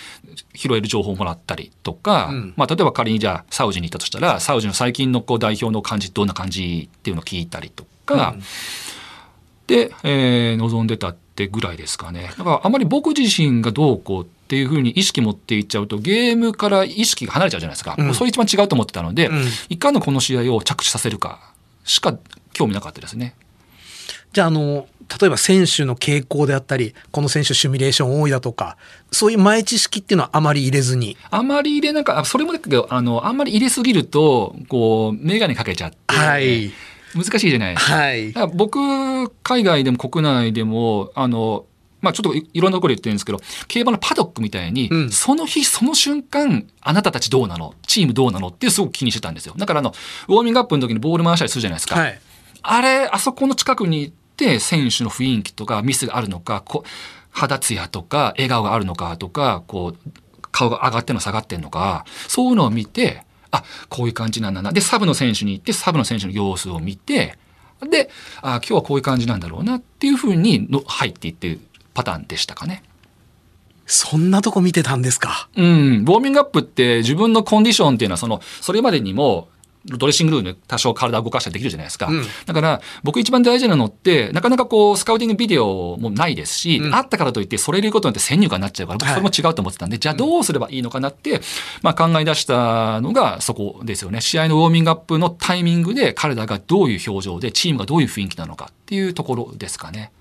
[0.54, 2.54] 拾える情報をもらったりとか、うん。
[2.56, 8.36] まあ例えば仮にじゃあサウジに行ったとしたら、サウジの最近のこう代表の感じどんな感じっていうのを聞いたりとか、
[9.66, 12.32] で、えー臨んでたってぐらいですかね。
[12.36, 17.96] だからあまり僕自身がどうこうっていうふうに意識持っていっちゃうとゲームから意識が離れちゃうじゃないですか。
[17.98, 21.52] うんそれ一番違うと思ってたので、うんいかにこの試合を着地させるか
[21.84, 22.16] しか
[22.54, 23.34] 興味なかったですね。
[24.32, 24.88] じゃあ、あの、
[25.20, 28.78] 例えば選手の傾向であったり、この選手シミュレーション多いだとか、
[29.10, 31.16] そういう前知識っていうのはあまり入れずに。
[31.30, 36.72] あまり入れなんか、あそれもだけど、あの、あんまり入れすぎると、こう、メガネかけちゃって、はい。
[37.14, 37.94] 難しいじゃないですか。
[37.94, 41.64] はい僕、海外でも国内でも、あの、
[42.00, 47.74] まあちょっといいろんなところで言ってるんですけど、競馬のパドックみたいに、うんその日その瞬間、あなたたちどうなの？
[47.86, 48.48] チームどうなの？
[48.48, 49.54] ってすごく気にしてたんですよ。
[49.56, 49.92] だからあの、
[50.28, 51.98] ウォーミングアップの時にボール回したりするじゃないですか。
[51.98, 52.20] はい。
[52.62, 56.88] あれ、あそこの近くに行って、選手の雰囲気とかミスがあるのか、こう
[57.30, 60.10] 肌ツヤとか、笑顔があるのかとか、こう、
[60.50, 64.72] 顔が上がってんの下がってんのか、そういうのを見て、あ、こういう感じなんだな。
[64.72, 67.38] で、サブの選手に行って、サブの選手の様子を見て、
[67.88, 68.10] で、
[68.42, 71.60] あ今日はこういう感じなんだろうなっていうふうにの入っていってる
[71.98, 72.84] パターンでしたかね。
[73.86, 75.48] そんなとこ見てたんですか？
[75.56, 79.48] うん、ウォーミングアップって自分のコンディションっていうのはそのそれまでにも
[79.86, 82.22] ドレッシングルームで多少体を動かしたりできるじゃないですか、うん。
[82.44, 86.94] だから僕一番大事なのってなかなかこうスカウティングビデオもないですし、うん。
[86.94, 89.14] あったからといってそれ入れることによって先入観になっちゃうから僕はい。
[89.14, 91.40] それも違うと思ってたんで、じゃあどうすればいいのかなって、
[91.80, 94.20] まあ、考え出したのがそこですよね。
[94.20, 100.12] 試合のウォーミングアップのタイミングで彼らがどういう表情でチームがどういう雰囲気なのかっていうところですかね。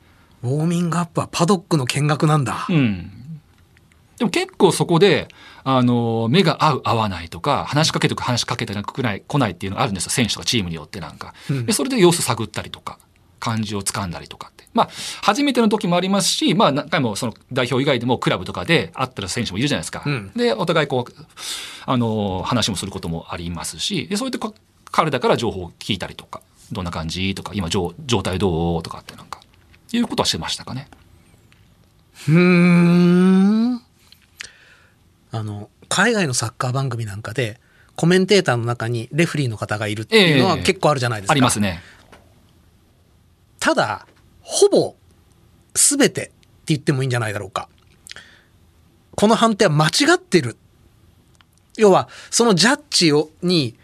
[0.47, 2.65] ウォーミングアップはパドックの見学なんだ。
[2.69, 3.11] うん。
[4.17, 5.27] でも結構そこで、
[5.63, 10.11] あの、目が合う合わないとか、話しかけてく話しかけてくない、来ないっていうのがあるんですよ。
[10.11, 11.33] 選手とかチームによってなんか。
[11.49, 12.97] うんで、それで様子探ったりとか、
[13.39, 14.67] 感じをつかんだりとかって。
[14.73, 14.89] まあ、
[15.21, 20.03] 初めての時もありますし、まあ何回もその代表以外でもクラブとかで会ってる選手もいるじゃないですか。
[20.05, 21.25] うんで、お互いこう、
[21.85, 24.53] あの、話もすることもありますし、で、そうやってこ
[24.91, 29.41] 彼らから情報を聞いたりとか、どんな感じとか、今状状態どうとかってなんか、
[29.93, 30.89] いうことはしてましたかね。
[32.33, 33.75] ん。
[35.31, 37.59] あの、海外のサッカー番組なんかで、
[37.95, 41.31] コメンテーターの中にレフリーの方がいるっていうのはええ結構あるじゃないですか。
[41.31, 41.81] ありますね。
[43.59, 44.07] ただ、
[44.41, 44.95] ほぼ
[45.73, 46.31] 全てって
[46.67, 47.69] 言ってもいいんじゃないだろうか。
[49.15, 50.57] この判定は間違ってる。
[51.77, 53.75] 要は、そのジャッジをに、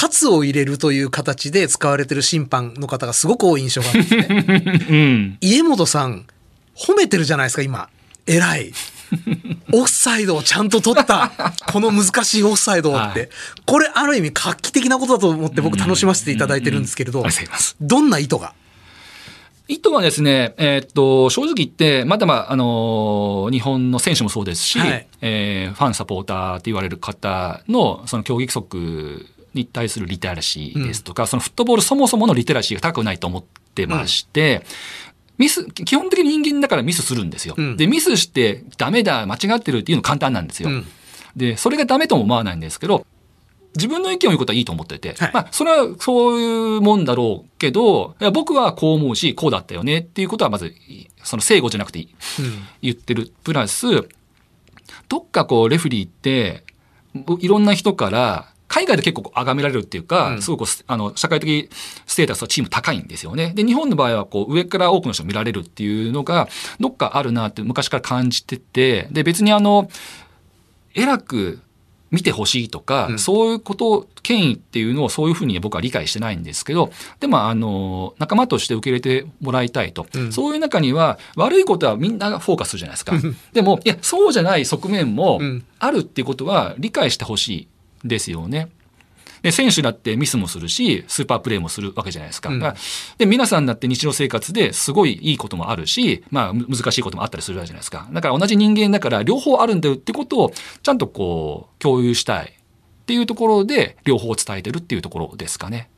[0.00, 4.86] 喝を入れるという形で使われてる審判の方がすごく多い印象があるんですね。
[4.88, 5.38] うん。
[5.40, 6.26] 家元さん、
[6.76, 7.88] 褒めてるじゃないですか、今。
[8.26, 8.72] 偉い。
[9.72, 11.32] オフサイドをちゃんと取った。
[11.72, 13.20] この難しいオフサイドをって。
[13.20, 13.28] はい
[13.66, 17.24] これ、ある意味画期的なことだと思って僕楽しませていただいてるんですけれど
[17.80, 18.54] どんな意図が？
[19.66, 34.64] 意図はですね、えーっと、正直言って、まだまあ、あのー日本の選手もそうですし、はいえーファンサポーターって言われる方の、その競技規則に対するリテラシーですとか、そのフットボールそもそものリテラシーが高くないと思ってまして、
[35.38, 37.54] ミス、基本的に人間だからミスするんですよ。
[37.56, 37.76] うん。
[37.76, 40.68] で、ミスしてダメだ、間違ってるっていうの簡単なんですよ。
[40.68, 40.86] うん。
[41.36, 43.06] で、それがダメとも思わないんですけど、
[43.76, 45.30] 自分の意見を言うことはいいと思ってて、はい。
[45.32, 50.74] まあ、それはそういうもんだろうけど、いや僕はこう思うし、こうだったよねっていうことはまず、
[51.22, 52.04] その正誤じゃなくて
[52.82, 53.32] 言ってる。
[53.44, 53.86] プラス、
[55.08, 56.64] どっかこう、レフリーって、
[57.38, 61.68] いろんな人から、海外で結構崇められるっていうか、うんすごくあの社会的
[62.06, 63.52] ステータスはチーム高いんですよね。
[63.54, 69.90] で、日本の場合はこう上から多くの人見られるっていうのが、どっかあるなって昔から感じてて、で、別にあの、
[70.94, 71.60] 偉く
[72.10, 80.06] 見てほしいとか、うんそういうこと、権威っていうのをそういうふうに僕は理解してないんですけど、でもあの、仲間として受け入れてもらいたいと。
[80.14, 83.14] うんそういう中には悪いことはみんながフォーカスするじゃないですか。
[83.52, 87.68] でも、いや、そうじゃない側面もうんあるっていうことは理解してほしい
[88.04, 88.68] ですよね。
[89.42, 92.50] で、選手だってミスもするし、スーパープレーもするわけじゃないですか。
[92.50, 92.74] うん
[93.18, 98.08] で、皆さんだって日常生活ですごいいいこともあるし、まあ、む難しいこともあったりするわけじゃないですか。
[98.12, 105.88] だから同じ人間だから両方あるんだよってことをちゃんとこう、共有したいっていうところで、両方伝えてるっていうところですかね。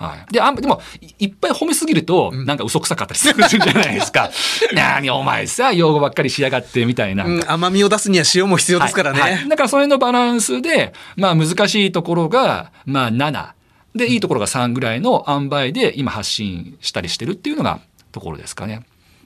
[0.00, 0.32] はい。
[0.32, 0.80] で、あんでも、
[1.18, 4.30] いいっぱい褒めすぎると、なんか嘘くさかったりするじゃないですか。
[4.72, 7.24] なにお前さ、用語ばっかりしやがってみたいな。
[7.24, 9.20] うん、甘みを出すには塩も必要ですからね。
[9.20, 13.50] はいはいだからそれのバランスで、まあ難しいところが、まあ7。
[13.94, 17.80] で、いいところが3ぐらいの塩梅で今発信したりしてるっていうのが
[18.12, 18.82] ところですかね。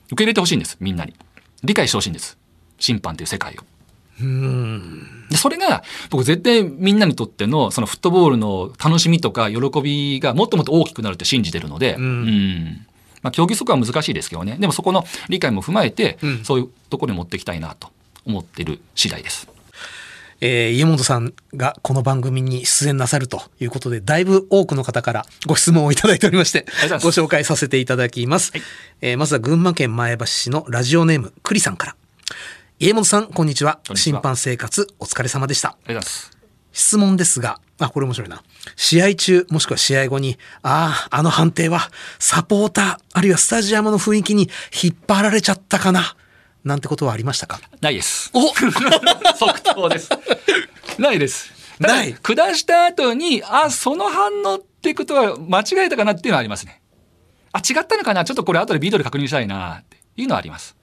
[0.07, 1.15] 受け入れてほしいんです、みんなに。
[1.63, 2.37] 理解してほしいんです。
[2.79, 3.74] 審判という世界を。
[5.31, 12.87] でそれが僕絶対みんなにとってのそのフットボールの楽しみとか喜びがもっともっと大きくなるって信じてるので、うん。
[13.23, 14.57] まあ、競技則は難しいですけどね。
[14.61, 16.45] でもそこの理解も踏まえて、うん。
[16.45, 17.89] そういうところに持っていきたいなと
[18.27, 19.49] 思ってる次第です。
[20.41, 26.67] えー家元さんがこの番組に出演なさるということで、だいぶ多くの方からご質問をいただいておりまして
[27.03, 28.53] ご紹介させていただきます。
[29.01, 31.97] えーまずは群馬県前橋市のラジオネーム、栗さんから。
[32.85, 33.81] 家元さん、こんにちは。
[33.95, 35.71] 審判生活、お疲れ様でした。
[35.71, 36.31] ありがとうございます。
[36.71, 38.43] 質問ですが、あ、これ面白いな。
[38.77, 44.51] 試合中、もしくは試合後に、ああ、あの判定は、サポーター、あるいはスタジアムの雰囲気に
[44.83, 46.15] 引っ張られちゃったかな、
[46.63, 47.59] なんてことはありましたか？
[47.81, 48.31] ないです。
[48.35, 50.11] お 即答です。
[50.99, 51.55] ないです。
[51.79, 56.83] ない下した後に、あ、その反応ってことは間違えたかなっていうのはありますね。
[57.53, 58.27] あ、違ったのかな？
[58.27, 60.77] ちょっとこれ後でビデオで確認したいなっていうのはあります。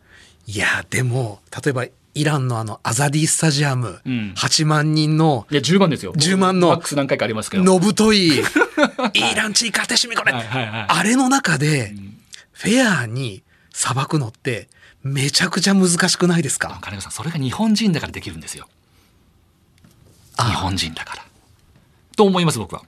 [0.54, 6.14] いや、でも、例えば、イランのあの、アザディスタジアム、うん8万人の、いや、10万ですよ。
[6.14, 7.64] 10万のマックス何回かありますけど。
[7.64, 8.42] のぶとい、 イ
[9.36, 11.96] ランチーカテシミこれ、はいはいはいあれの中で、
[12.52, 14.68] フェアに裁くのって、
[15.04, 16.80] めちゃくちゃ難しくないですか？
[16.82, 18.68] 金子さん、それが日本人だからできるんですよ。
[20.36, 21.26] あ日本人だから。
[22.18, 22.84] と思います、僕は。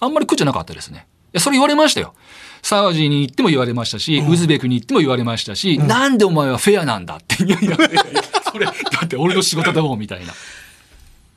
[0.00, 1.06] あんまり苦じゃなかったですね。
[1.32, 2.14] いや、それ言われましたよ。
[2.62, 7.42] サウジに行っても言われましたし、ウズベクに行っても言われましたし、なんでお前はフェアなんだって。
[7.42, 7.76] いやいや
[8.52, 8.72] それ、だ
[9.04, 10.32] って俺の仕事だもん、みたいな。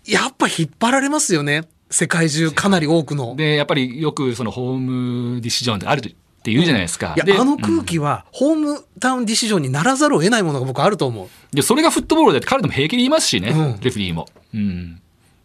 [0.05, 1.63] やっぱ引っ張られますよね。
[1.89, 3.35] 世界中かなり多くの。
[3.35, 7.15] で、やっぱりよくそのホームディシジョンってあるって言うじゃないですか。
[7.15, 11.55] でいや、あの空気は、ホームタウンディシジョンにならざるを得ないものが僕あると思う。
[11.55, 14.27] で、それがフットボールだって彼でも平気で言いますしね、うんレフェリーも。
[14.53, 15.01] うん。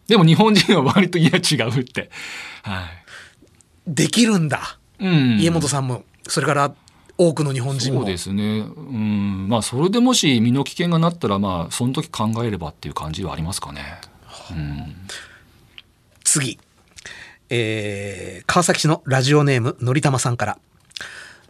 [0.08, 2.10] でも日本人は割といや違うって。
[2.62, 2.99] はい。
[3.86, 4.78] できるんだ。
[4.98, 5.38] うん。
[5.38, 6.74] 家元さんも、それから
[7.16, 8.00] 多くの日本人も。
[8.00, 8.60] そうですね。
[8.60, 9.48] うん。
[9.48, 14.00] まあ、それでもし身の危険がなったら、まあ、その時考えればっていう感じはありますかね。
[14.52, 14.96] うん。
[16.24, 16.58] 次。
[17.48, 20.58] えー、川崎市のラジオネーム、のりたまさんから。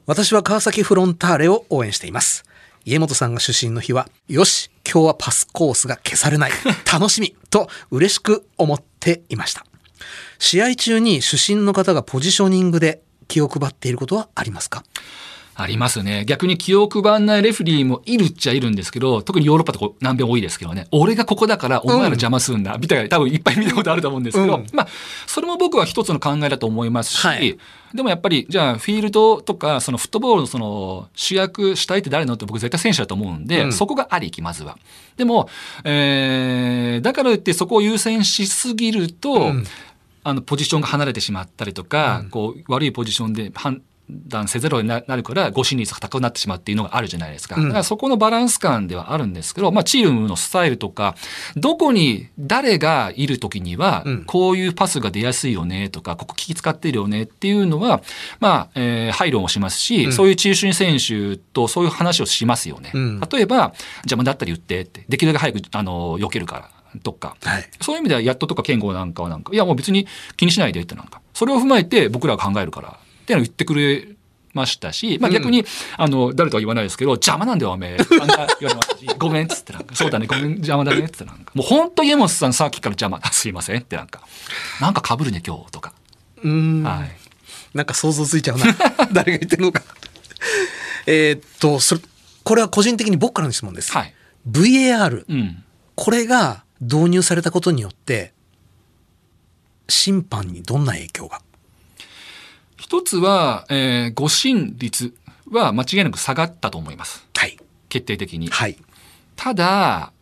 [0.07, 2.45] 私は川崎フロンターレを応援しています。
[2.85, 6.51] 家元さんが出身の日は、よし、今日はパスコースが消されない。
[6.91, 9.65] 楽しみと嬉しく思っていました。
[10.41, 14.83] 試合中に主審の方がポジショニングで気を配っていることはありますか？
[15.55, 16.25] ありますね。
[16.27, 24.67] 逆に気を配んないレフェリーもいるっちゃいるんですけど、特にヨーロッパとか南米多いですけどね、俺がここだからお前ら邪魔するんだ、みたいな、多分いっぱい見たことあると思うんですけど、うん。
[24.73, 24.89] まあ、
[25.27, 27.59] それも僕は一つの考えだと思いますし、はい。
[27.93, 33.73] でもやっぱり、じゃあ、フィールドとか、そのフットボールのその主役したいって誰のって僕絶対選手だと思うんで、うん。
[33.75, 34.79] そこがありき、まずは。
[35.19, 35.51] でも、
[35.85, 39.65] えーだからといってそこを優先しすぎると、うん
[40.23, 47.57] あのポジションが離れてしまったりとか、こう悪いポジションで判断せざるを得なるから誤審率が高くなってしまうっていうのがあるじゃないですか。
[47.57, 51.15] うんだからそこのバランス感ではあるんですけど、まあチームのスタイルとか、
[51.57, 58.03] どこに誰がいる時にはうん、こういうパスが出やすいよねとか、ここ気使ってるよねっていうのは、
[58.41, 62.91] まあ、えー配慮もしますし、うんそういう中心選手とそういう話をしますよね。
[62.95, 66.80] うん例えば、邪魔だったら言ってって、できるだけ早く、あの、避けるから。
[67.03, 67.71] とか、はい。
[67.81, 74.09] そういう意味では、やっととか健吾なんかはなんか、いやもう別に気にしないでってなんか、それを踏まえて僕らが考えるから、っていうのを言ってくれ
[74.53, 75.65] ましたし、まあ逆に、
[75.97, 77.97] あの、誰とは言わないですけど、邪魔なんだよ、おめえ。
[78.21, 84.23] あんな言われましたし、 ごめんっつってなんか、そうだね、ごめん、邪魔だねっつってなんか、もう本当家元さんさっきから邪魔、あすいませんってなんか、
[84.81, 85.93] なんか被るね、今日とか。
[86.43, 86.83] うーん。
[86.83, 87.11] はい。
[87.75, 88.65] なんか想像ついちゃうな。
[89.13, 89.83] 誰が言ってるのか。
[91.07, 92.01] えーっと、それ、
[92.43, 93.93] これは個人的に僕からの質問です。
[93.93, 94.15] はい。
[94.51, 95.63] VAR、うん。
[95.95, 98.33] これが導入されたことによって、
[99.89, 101.43] 審判にどんな影響が？
[102.77, 105.13] 一つは、えー誤審率
[105.51, 107.27] は間違いなく下がったと思います。
[107.35, 107.59] はい。
[107.89, 108.49] 決定的に。
[108.49, 108.77] はい。
[109.37, 110.13] ただ、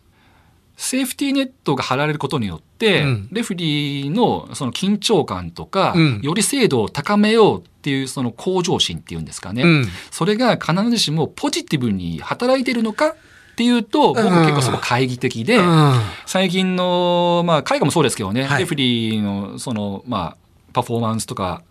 [0.76, 13.14] セーフティーネットが張られることによって、うんレフェリーのその緊張感とか、うんより精度を高めようっていうその向上心っていうんですかね、うんそれが必ずしもポジティブに働いてるのか
[13.58, 15.92] っていうと、僕結構そこ懐疑的で、うん。
[16.26, 18.60] 最近の、まあ、海外もそうですけどね、はい。
[18.60, 20.36] レフェリーの、その、まあ、
[20.72, 21.64] パフォーマンスとか、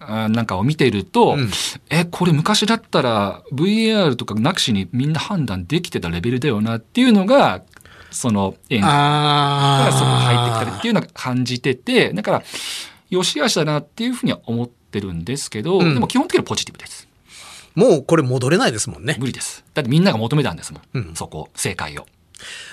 [0.00, 1.50] あなんかを見ていると、うん。
[1.88, 7.62] え、これ昔だったら VAR とかなくしにみんな判断できてたレベルだよなっていうのが、
[8.10, 12.42] その、演技あがそこに入ってきたりっていうのが感じてて、だから、
[13.08, 15.94] よしあしだなっていうふうには思ってるんですけど、うん。
[15.94, 17.03] でも基本的にはポジティブです。
[17.74, 19.16] もうこれ戻れないですもんね。
[19.18, 19.64] 無理です。
[19.74, 20.82] だってみんなが求めたんですもん。
[20.94, 22.06] うんそこ、正解を。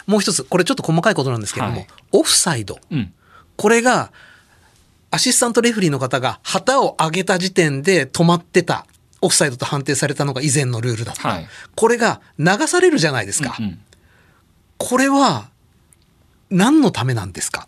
[0.06, 2.80] もう一つ、これちょっと細かいことなんですけれども、はいオフサイド。
[2.92, 3.14] うん。
[3.58, 4.12] これが、
[5.12, 8.86] アシスタントレフェリーの方が旗を上げた時点で止まってた、
[9.22, 11.28] オフサイドと判定されたのが以前のルールだった。
[11.30, 13.56] はいこれが流されるじゃないですか。
[13.60, 13.80] うんうん
[14.84, 15.50] これは、
[16.50, 17.68] 何のためなんですか？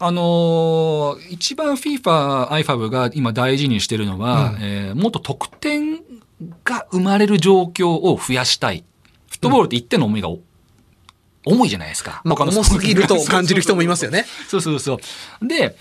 [0.00, 6.00] あのー一番 FIFA、IFAB が今大事にしてるのは、うんえーもっと得点
[6.64, 8.84] が生まれる状況を増やしたい。
[9.30, 10.38] フットボールって1点の思いがお
[11.44, 12.20] 重いじゃないですか。
[12.24, 14.24] まあ、重すぎると 感じる人もいますよね。
[14.48, 15.00] そうそうそ
[15.42, 15.46] う。
[15.46, 15.76] で、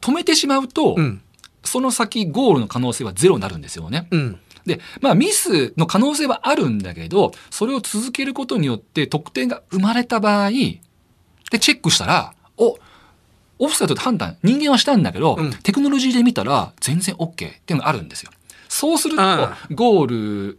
[0.00, 1.20] 止めてしまうと、うん。
[1.64, 4.06] その先ゴールの可能性はゼロになるんですよね。
[4.10, 4.38] うん。
[4.66, 10.78] で、まあミスの可能性はあるんだけど、それを続けることによって得点が生まれた場合、で、
[11.58, 12.78] チェックしたら、お、
[13.58, 18.30] オフサイドって判断、人間はしたんだけど、うんテクノロジーで見たら全然 OK っていうのがあるんですよ。
[18.68, 20.58] そうするとあ、ゴール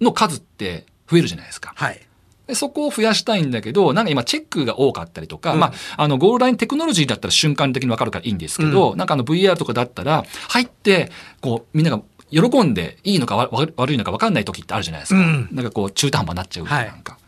[0.00, 1.72] の数って増えるじゃないですか。
[1.76, 2.00] はい。
[2.46, 11.12] でそこを増やしたいんだけど、なんか今チェックが多かったりとか、うんまあ、あの、ゴールラインテクノロジーだったら瞬間的にわかるからいいんですけど、なんかあの VR とかだったら、入って、
[11.42, 13.36] こう、みんなが喜んでいいのか
[13.76, 15.20] 悪いのか分かんない時ってあるじゃないですか。
[15.20, 17.18] うんなんかこう、中途半端になっちゃうはいなんか。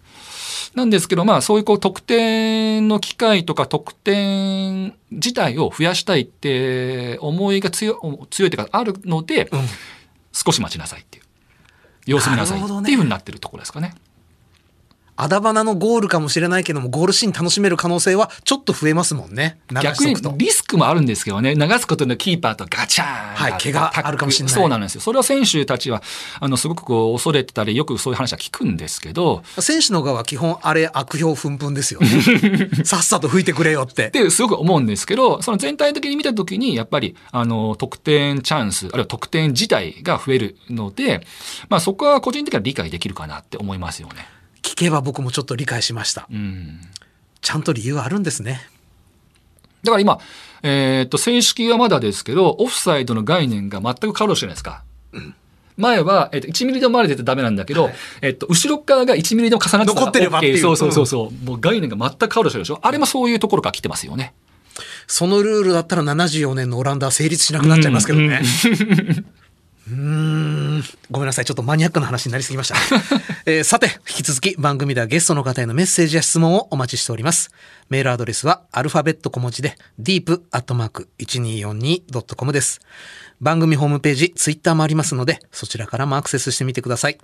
[0.74, 9.60] なんですけど、まあ、そういうこう、得点の機会とか得点自体を増やしたいって思いが強い、強いというかあるので、うん。
[10.32, 11.24] 少し待ちなさいっていう。
[12.06, 13.94] 様子見なさいっていうふうになってるところですかね。
[15.22, 19.60] あだ花のゴールかもしれないけども、ゴールシーン楽しめる可能性はちょっと増えますもんね。
[19.70, 20.14] 流逆に。
[20.38, 25.02] リスクもあるんですけどね、流すことのキーパーとガチャーンはい怪我あるかもしれないそうなんですよ。
[25.02, 26.02] それは選手たちは、
[26.40, 32.08] あの、すごくこう、恐れてたり、よくそういう話は聞くんですけど、選手の側は基本あれ悪評ふんふんですよね。
[32.84, 34.10] さっさと吹いてくれよってっ。
[34.10, 41.26] てすごく思うんですけど、その全体的に見たときに、やっぱり、あの、得点チャンス、あるいは得点自体が増えるので、
[41.68, 44.39] まあそこは個人的には理解できるかなって思いますよね。
[44.80, 46.26] 聞けば僕もちょっと理解しました。
[46.32, 46.80] うん。
[47.42, 48.62] ちゃんと理由あるんですね。
[49.82, 50.18] だから今、
[50.62, 54.82] えーっと、正式はまだですけど、オフサイドの概念が全く変わるじゃないですか。
[55.76, 57.90] 前は、えっと、1ミリでも前で出てダメなんだけど、
[58.22, 61.46] えっと、後ろ側が1ミリでも重なってたら残ってればっていう OK そうそうそうそう。
[61.46, 62.78] もう概念が全く変わるでしょ。
[62.80, 64.32] あれもそういうところから来てますよね。
[65.06, 68.40] そのルールだったら74年のオランダは成立しなくなっちゃいますけどね。
[68.40, 71.44] うーんごめんなさい。
[71.44, 72.80] ちょっとマニアックな話になりすぎました、ね
[73.46, 77.50] えーさて、引き続き番組ではゲストの方へのメッセージや質問をお待ちしております。
[77.88, 82.80] メールアドレスはアルファベット小文字で deep.1242.com です。
[83.40, 87.18] 番組ホームページ、ツイッターもありますので、そちらからもアクセスしてみてください。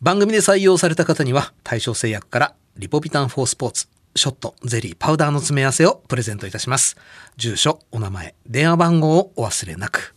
[0.00, 6.96] 番組で採用された方には、対象製薬からリポビタン4スポーツ、ショット、ゼリー、パウダーの詰め合わせをプレゼントいたします。
[7.36, 10.14] 住所、お名前、電話番号をお忘れなく。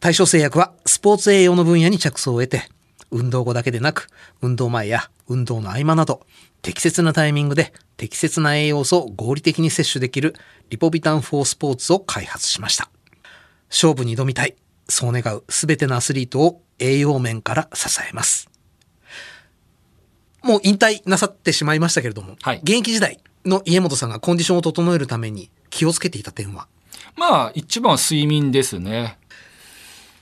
[0.00, 2.68] 対象製薬はスポーツ栄養の分野に着想を得て、
[3.10, 4.08] 運動後だけでなく、
[4.42, 6.26] 運動前や運動の合間など、
[6.62, 10.34] 適切なタイミングで適切な栄養素を合理的に摂取できる
[10.70, 12.90] リポビタン4スポーツを開発しました。
[13.70, 14.56] 勝負に挑みたい。
[14.88, 18.48] そう願うすべてのアスリートを栄養面から支えます。
[20.42, 26.68] もう引退なさってしまいましたけれども、はい現役時代の家元さんがコンディションを整えるために気をつけていた点は？
[27.16, 29.18] まあ、一番は睡眠ですね。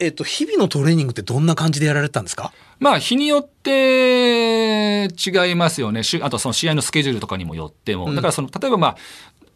[0.05, 2.53] えっ、と、日々のトレーニングってどんな感じでやられてたんですか？
[2.79, 6.03] まあ、日によって違いますよね。
[6.03, 8.07] しあとその試合のスケジュールとかにもよっても。
[8.07, 8.97] うんだからその、例えばまあ、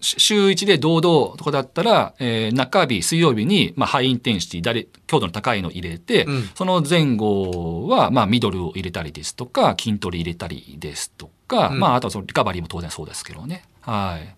[0.01, 13.65] し週1で堂々とかだったら、えー中日、水曜日に、まあ、ハイインテンシティ、誰、強度の高いのを入れて、うんその前後は、まあ、ミドルを入れたりですとか、筋トレ入れたりですとか、うんまあ、あとはそのリカバリーも当然そうですけどね。
[13.81, 14.35] はい。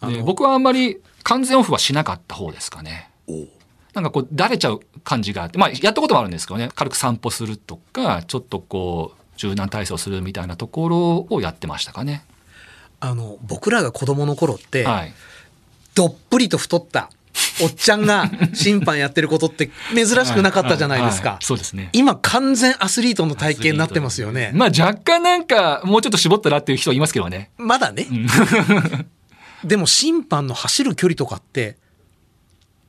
[0.00, 3.10] あので僕はあんまり完全オフはしなかった方ですかね。
[3.94, 12.24] なんかこう、だれちゃう感じがあって、まあ、やったこともあるんですけどね、軽く散歩するとか、ちょっとこう、柔軟体操するみたいなところをやってましたかね。
[13.00, 15.12] あの、僕らが子供の頃って、はい。
[15.94, 17.10] どっぷりと太った
[17.62, 21.40] おっちゃんが審判やってることって珍しくなかったじゃないですかはは。
[21.42, 21.90] そうですね。
[21.92, 24.52] 今完全アスリートの体型になってますよね。
[24.54, 27.50] まあ若干なんか、もうちょっと絞ったらっていう人はいますけどね。
[27.56, 28.06] まだね。
[29.64, 31.76] でも審判の走る距離とかって、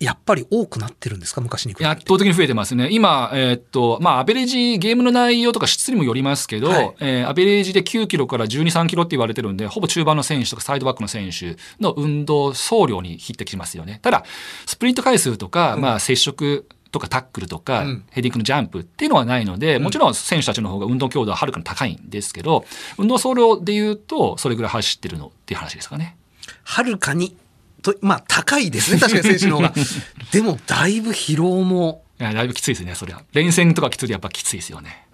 [0.03, 1.41] やっぱり多くなってるんですか？
[1.41, 1.87] 昔に比べて。
[1.87, 2.89] 圧倒的に増えてますね。
[2.91, 13.99] 今、えーっと、まあ、アベレージ、ゲームの内容とか質にもよりますけど、はいえーアベレージで9キロから12、3キロって言われてるんで、ほぼ中盤の選手とかサイドバックの選手の運動総量に匹敵しますよね。
[14.01, 14.23] ただ、
[14.65, 22.65] スプリント回数とか、まあ、接触、とかタックルとか、うんヘディングのジャンプっていうのはないので、もちろん選手たちの方が運動強度ははるかに高いんですけど、
[22.99, 26.15] 運動総量で言うと、それぐらい走ってるのっていう話ですかね。
[26.63, 27.35] はるかに、
[27.83, 28.99] と、まあ高いですね。
[28.99, 29.73] 確かに選手の方が。
[30.31, 33.21] でもだいぶ疲労も、いやだいぶきついですね、それは。
[33.33, 35.05] 連戦とかきついとやっぱきついですよね。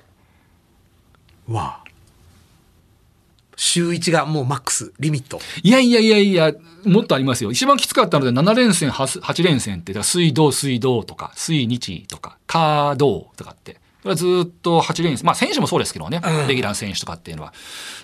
[1.48, 1.90] わあ
[3.60, 5.42] 週1がもうマックス、リミット。
[5.64, 6.54] いやいやいやいや、
[6.86, 7.52] もっとありますよ。
[7.52, 13.82] 一番きつかったので7連戦、8 8連戦って、水道、水道とか、水日とか、火道とかって。
[14.10, 15.26] これはずっと8連戦。
[15.26, 16.20] まあ選手もそうですけどね。
[16.24, 17.54] うんレギュラー選手とかっていうのは。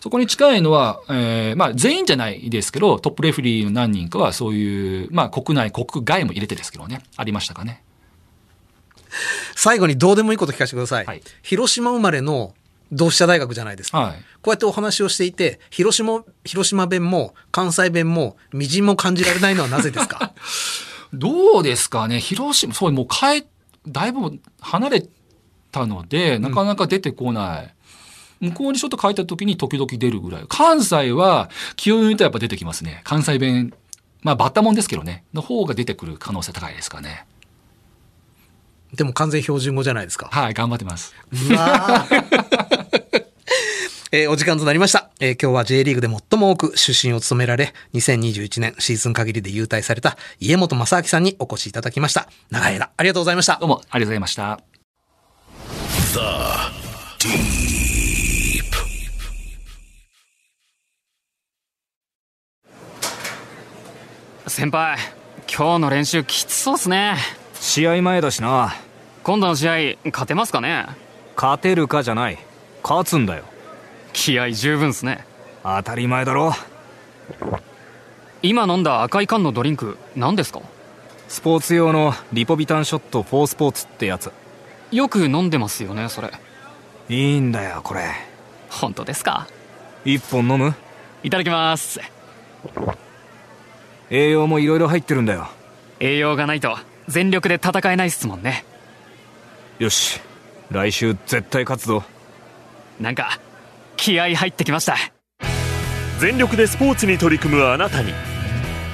[0.01, 7.01] そこに近いのは、えーまあ全員じゃないですけど、トップレフェリーの何人かはそういう、まあ国内、国外も入れてですけどね。
[7.17, 7.81] ありましたかね。
[9.55, 11.05] 最後にどうでもいいこと聞かせてください。
[11.05, 12.53] はい広島生まれの
[12.91, 13.99] 同志社大学じゃないですか。
[13.99, 14.17] はい。
[14.43, 20.33] こうやってお話をしていて、広島、広島弁も関西弁も、みじんも感じられないのはなぜですか？
[21.13, 23.47] どうですかね広島、そう、もう帰、
[23.87, 25.07] だいぶ離れ
[25.75, 27.73] たので、なかなか出てこない。
[28.39, 30.45] 向こうにちょっと帰った時に時々出るぐらい。
[30.47, 33.01] 関西は気を抜いたらやっぱ出てきますね。
[33.03, 33.73] 関西弁。
[34.21, 35.23] まあ、バッタモンですけどね。
[35.33, 37.25] の方が出てくる可能性高いですかね。
[38.95, 40.29] でも完全標準語じゃないですか。
[40.31, 41.13] はい、頑張ってます。
[44.11, 52.29] えーお時間となりました、えー今日は J リーグで最も多く主審を務められ、2021年シーズン限りで優退された家本正明さんにお越しいただきました。
[52.49, 53.69] 長い間、ありがとうございましたどう。
[53.69, 54.74] もありがとうございました。
[56.15, 56.21] Deep.
[64.47, 64.97] 先輩
[65.53, 67.17] 今日の練習きつそうっすね。
[67.55, 68.75] 試合前だしな。
[69.23, 70.85] 今度の試合勝てますかね？
[71.35, 72.37] 勝てるかじゃない。
[72.81, 73.43] 勝つんだよ。
[74.13, 75.25] 気合十分っすね。
[75.63, 76.53] 当たり前だろ。
[78.41, 80.61] 今飲んだ赤い缶のドリンク何ですか？
[81.27, 84.31] スポーツ用のリポビタンショット4スポーツってやつ
[84.91, 86.31] よく飲んでますよねそれ。
[87.09, 88.11] いいんだよこれ。
[88.69, 89.47] 本当ですか？
[90.03, 90.73] 一本飲む？
[91.23, 91.99] いただきます。
[94.09, 95.47] 栄養もいろいろ入ってるんだよ。
[95.99, 96.77] 栄養がないと
[97.07, 98.65] 全力で戦えないっすもんね。
[99.79, 100.21] よし。
[100.71, 102.03] 来週絶対勝つぞ。
[102.99, 103.39] なんか
[103.97, 104.95] 気合入ってきました。
[106.19, 108.13] 全力でスポーツに取り組むあなたに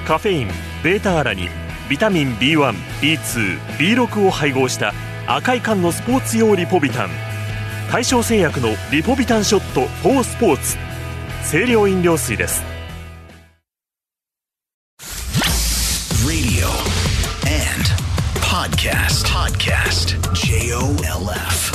[0.08, 0.48] カフェイン
[0.84, 1.50] ベータアラニン
[1.88, 4.94] ビタミン B1B2B6 を配合した
[5.34, 7.10] 赤い缶のスポーツ用リポビタン
[7.90, 10.76] 大正製薬のリポビタンショット4スポーツ
[11.50, 12.62] 清涼飲料水です
[16.28, 16.68] Radio
[17.48, 17.88] and
[18.42, 19.26] podcast.
[19.26, 20.20] Podcast.
[20.34, 21.72] J O L F.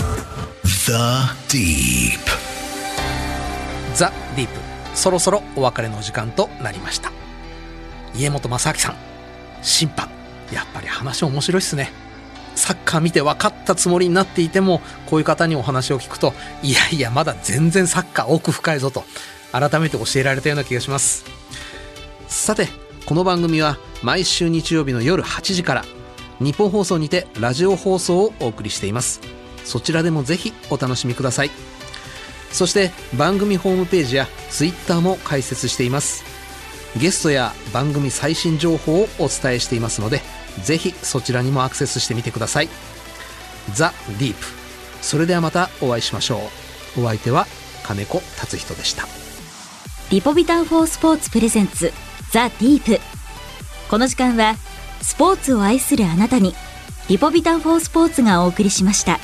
[0.62, 0.92] The
[1.48, 2.20] Deep.
[3.94, 4.60] ザ・ディープ。
[4.94, 7.10] そろそろお別れの時間となりました。
[8.14, 8.96] 家本正明さん、
[9.62, 10.10] 審判。
[10.52, 12.05] やっぱり話面白いっすね。
[12.56, 16.32] サッカー見て分かったつもりになっていても、こういう方にお話を聞くと、
[16.62, 19.04] いやいや、まだ全然サッカー奥深いぞと、
[19.52, 21.24] 改めて教えられたような気がします。
[22.26, 22.68] さて、
[23.04, 25.84] この番組は毎週日曜日の夜8時から、
[26.40, 29.20] 日本放送にてラジオ放送をお送りしています。
[29.64, 31.50] そちらでもぜひお楽しみください。
[32.56, 36.24] そして番組ホームページやツイッターも開設しています
[36.98, 40.22] ゲストや番組最新情報をお伝えしていますので
[40.62, 42.68] ぜひそちらにもアクセスしてみてください。
[43.74, 44.46] ザ・ディープ。
[45.02, 46.50] それではまたお会いしましょ
[46.96, 47.02] う。
[47.02, 47.46] お相手は
[47.84, 49.06] 金子達人でした。
[50.10, 51.92] リポビタンフォースポーツプレゼンツ
[52.30, 53.00] ザ・ディープ。
[53.88, 54.56] この時間は
[55.02, 56.54] スポーツを愛するあなたに
[57.08, 59.20] リポビタンフォースポーツがお送りしました。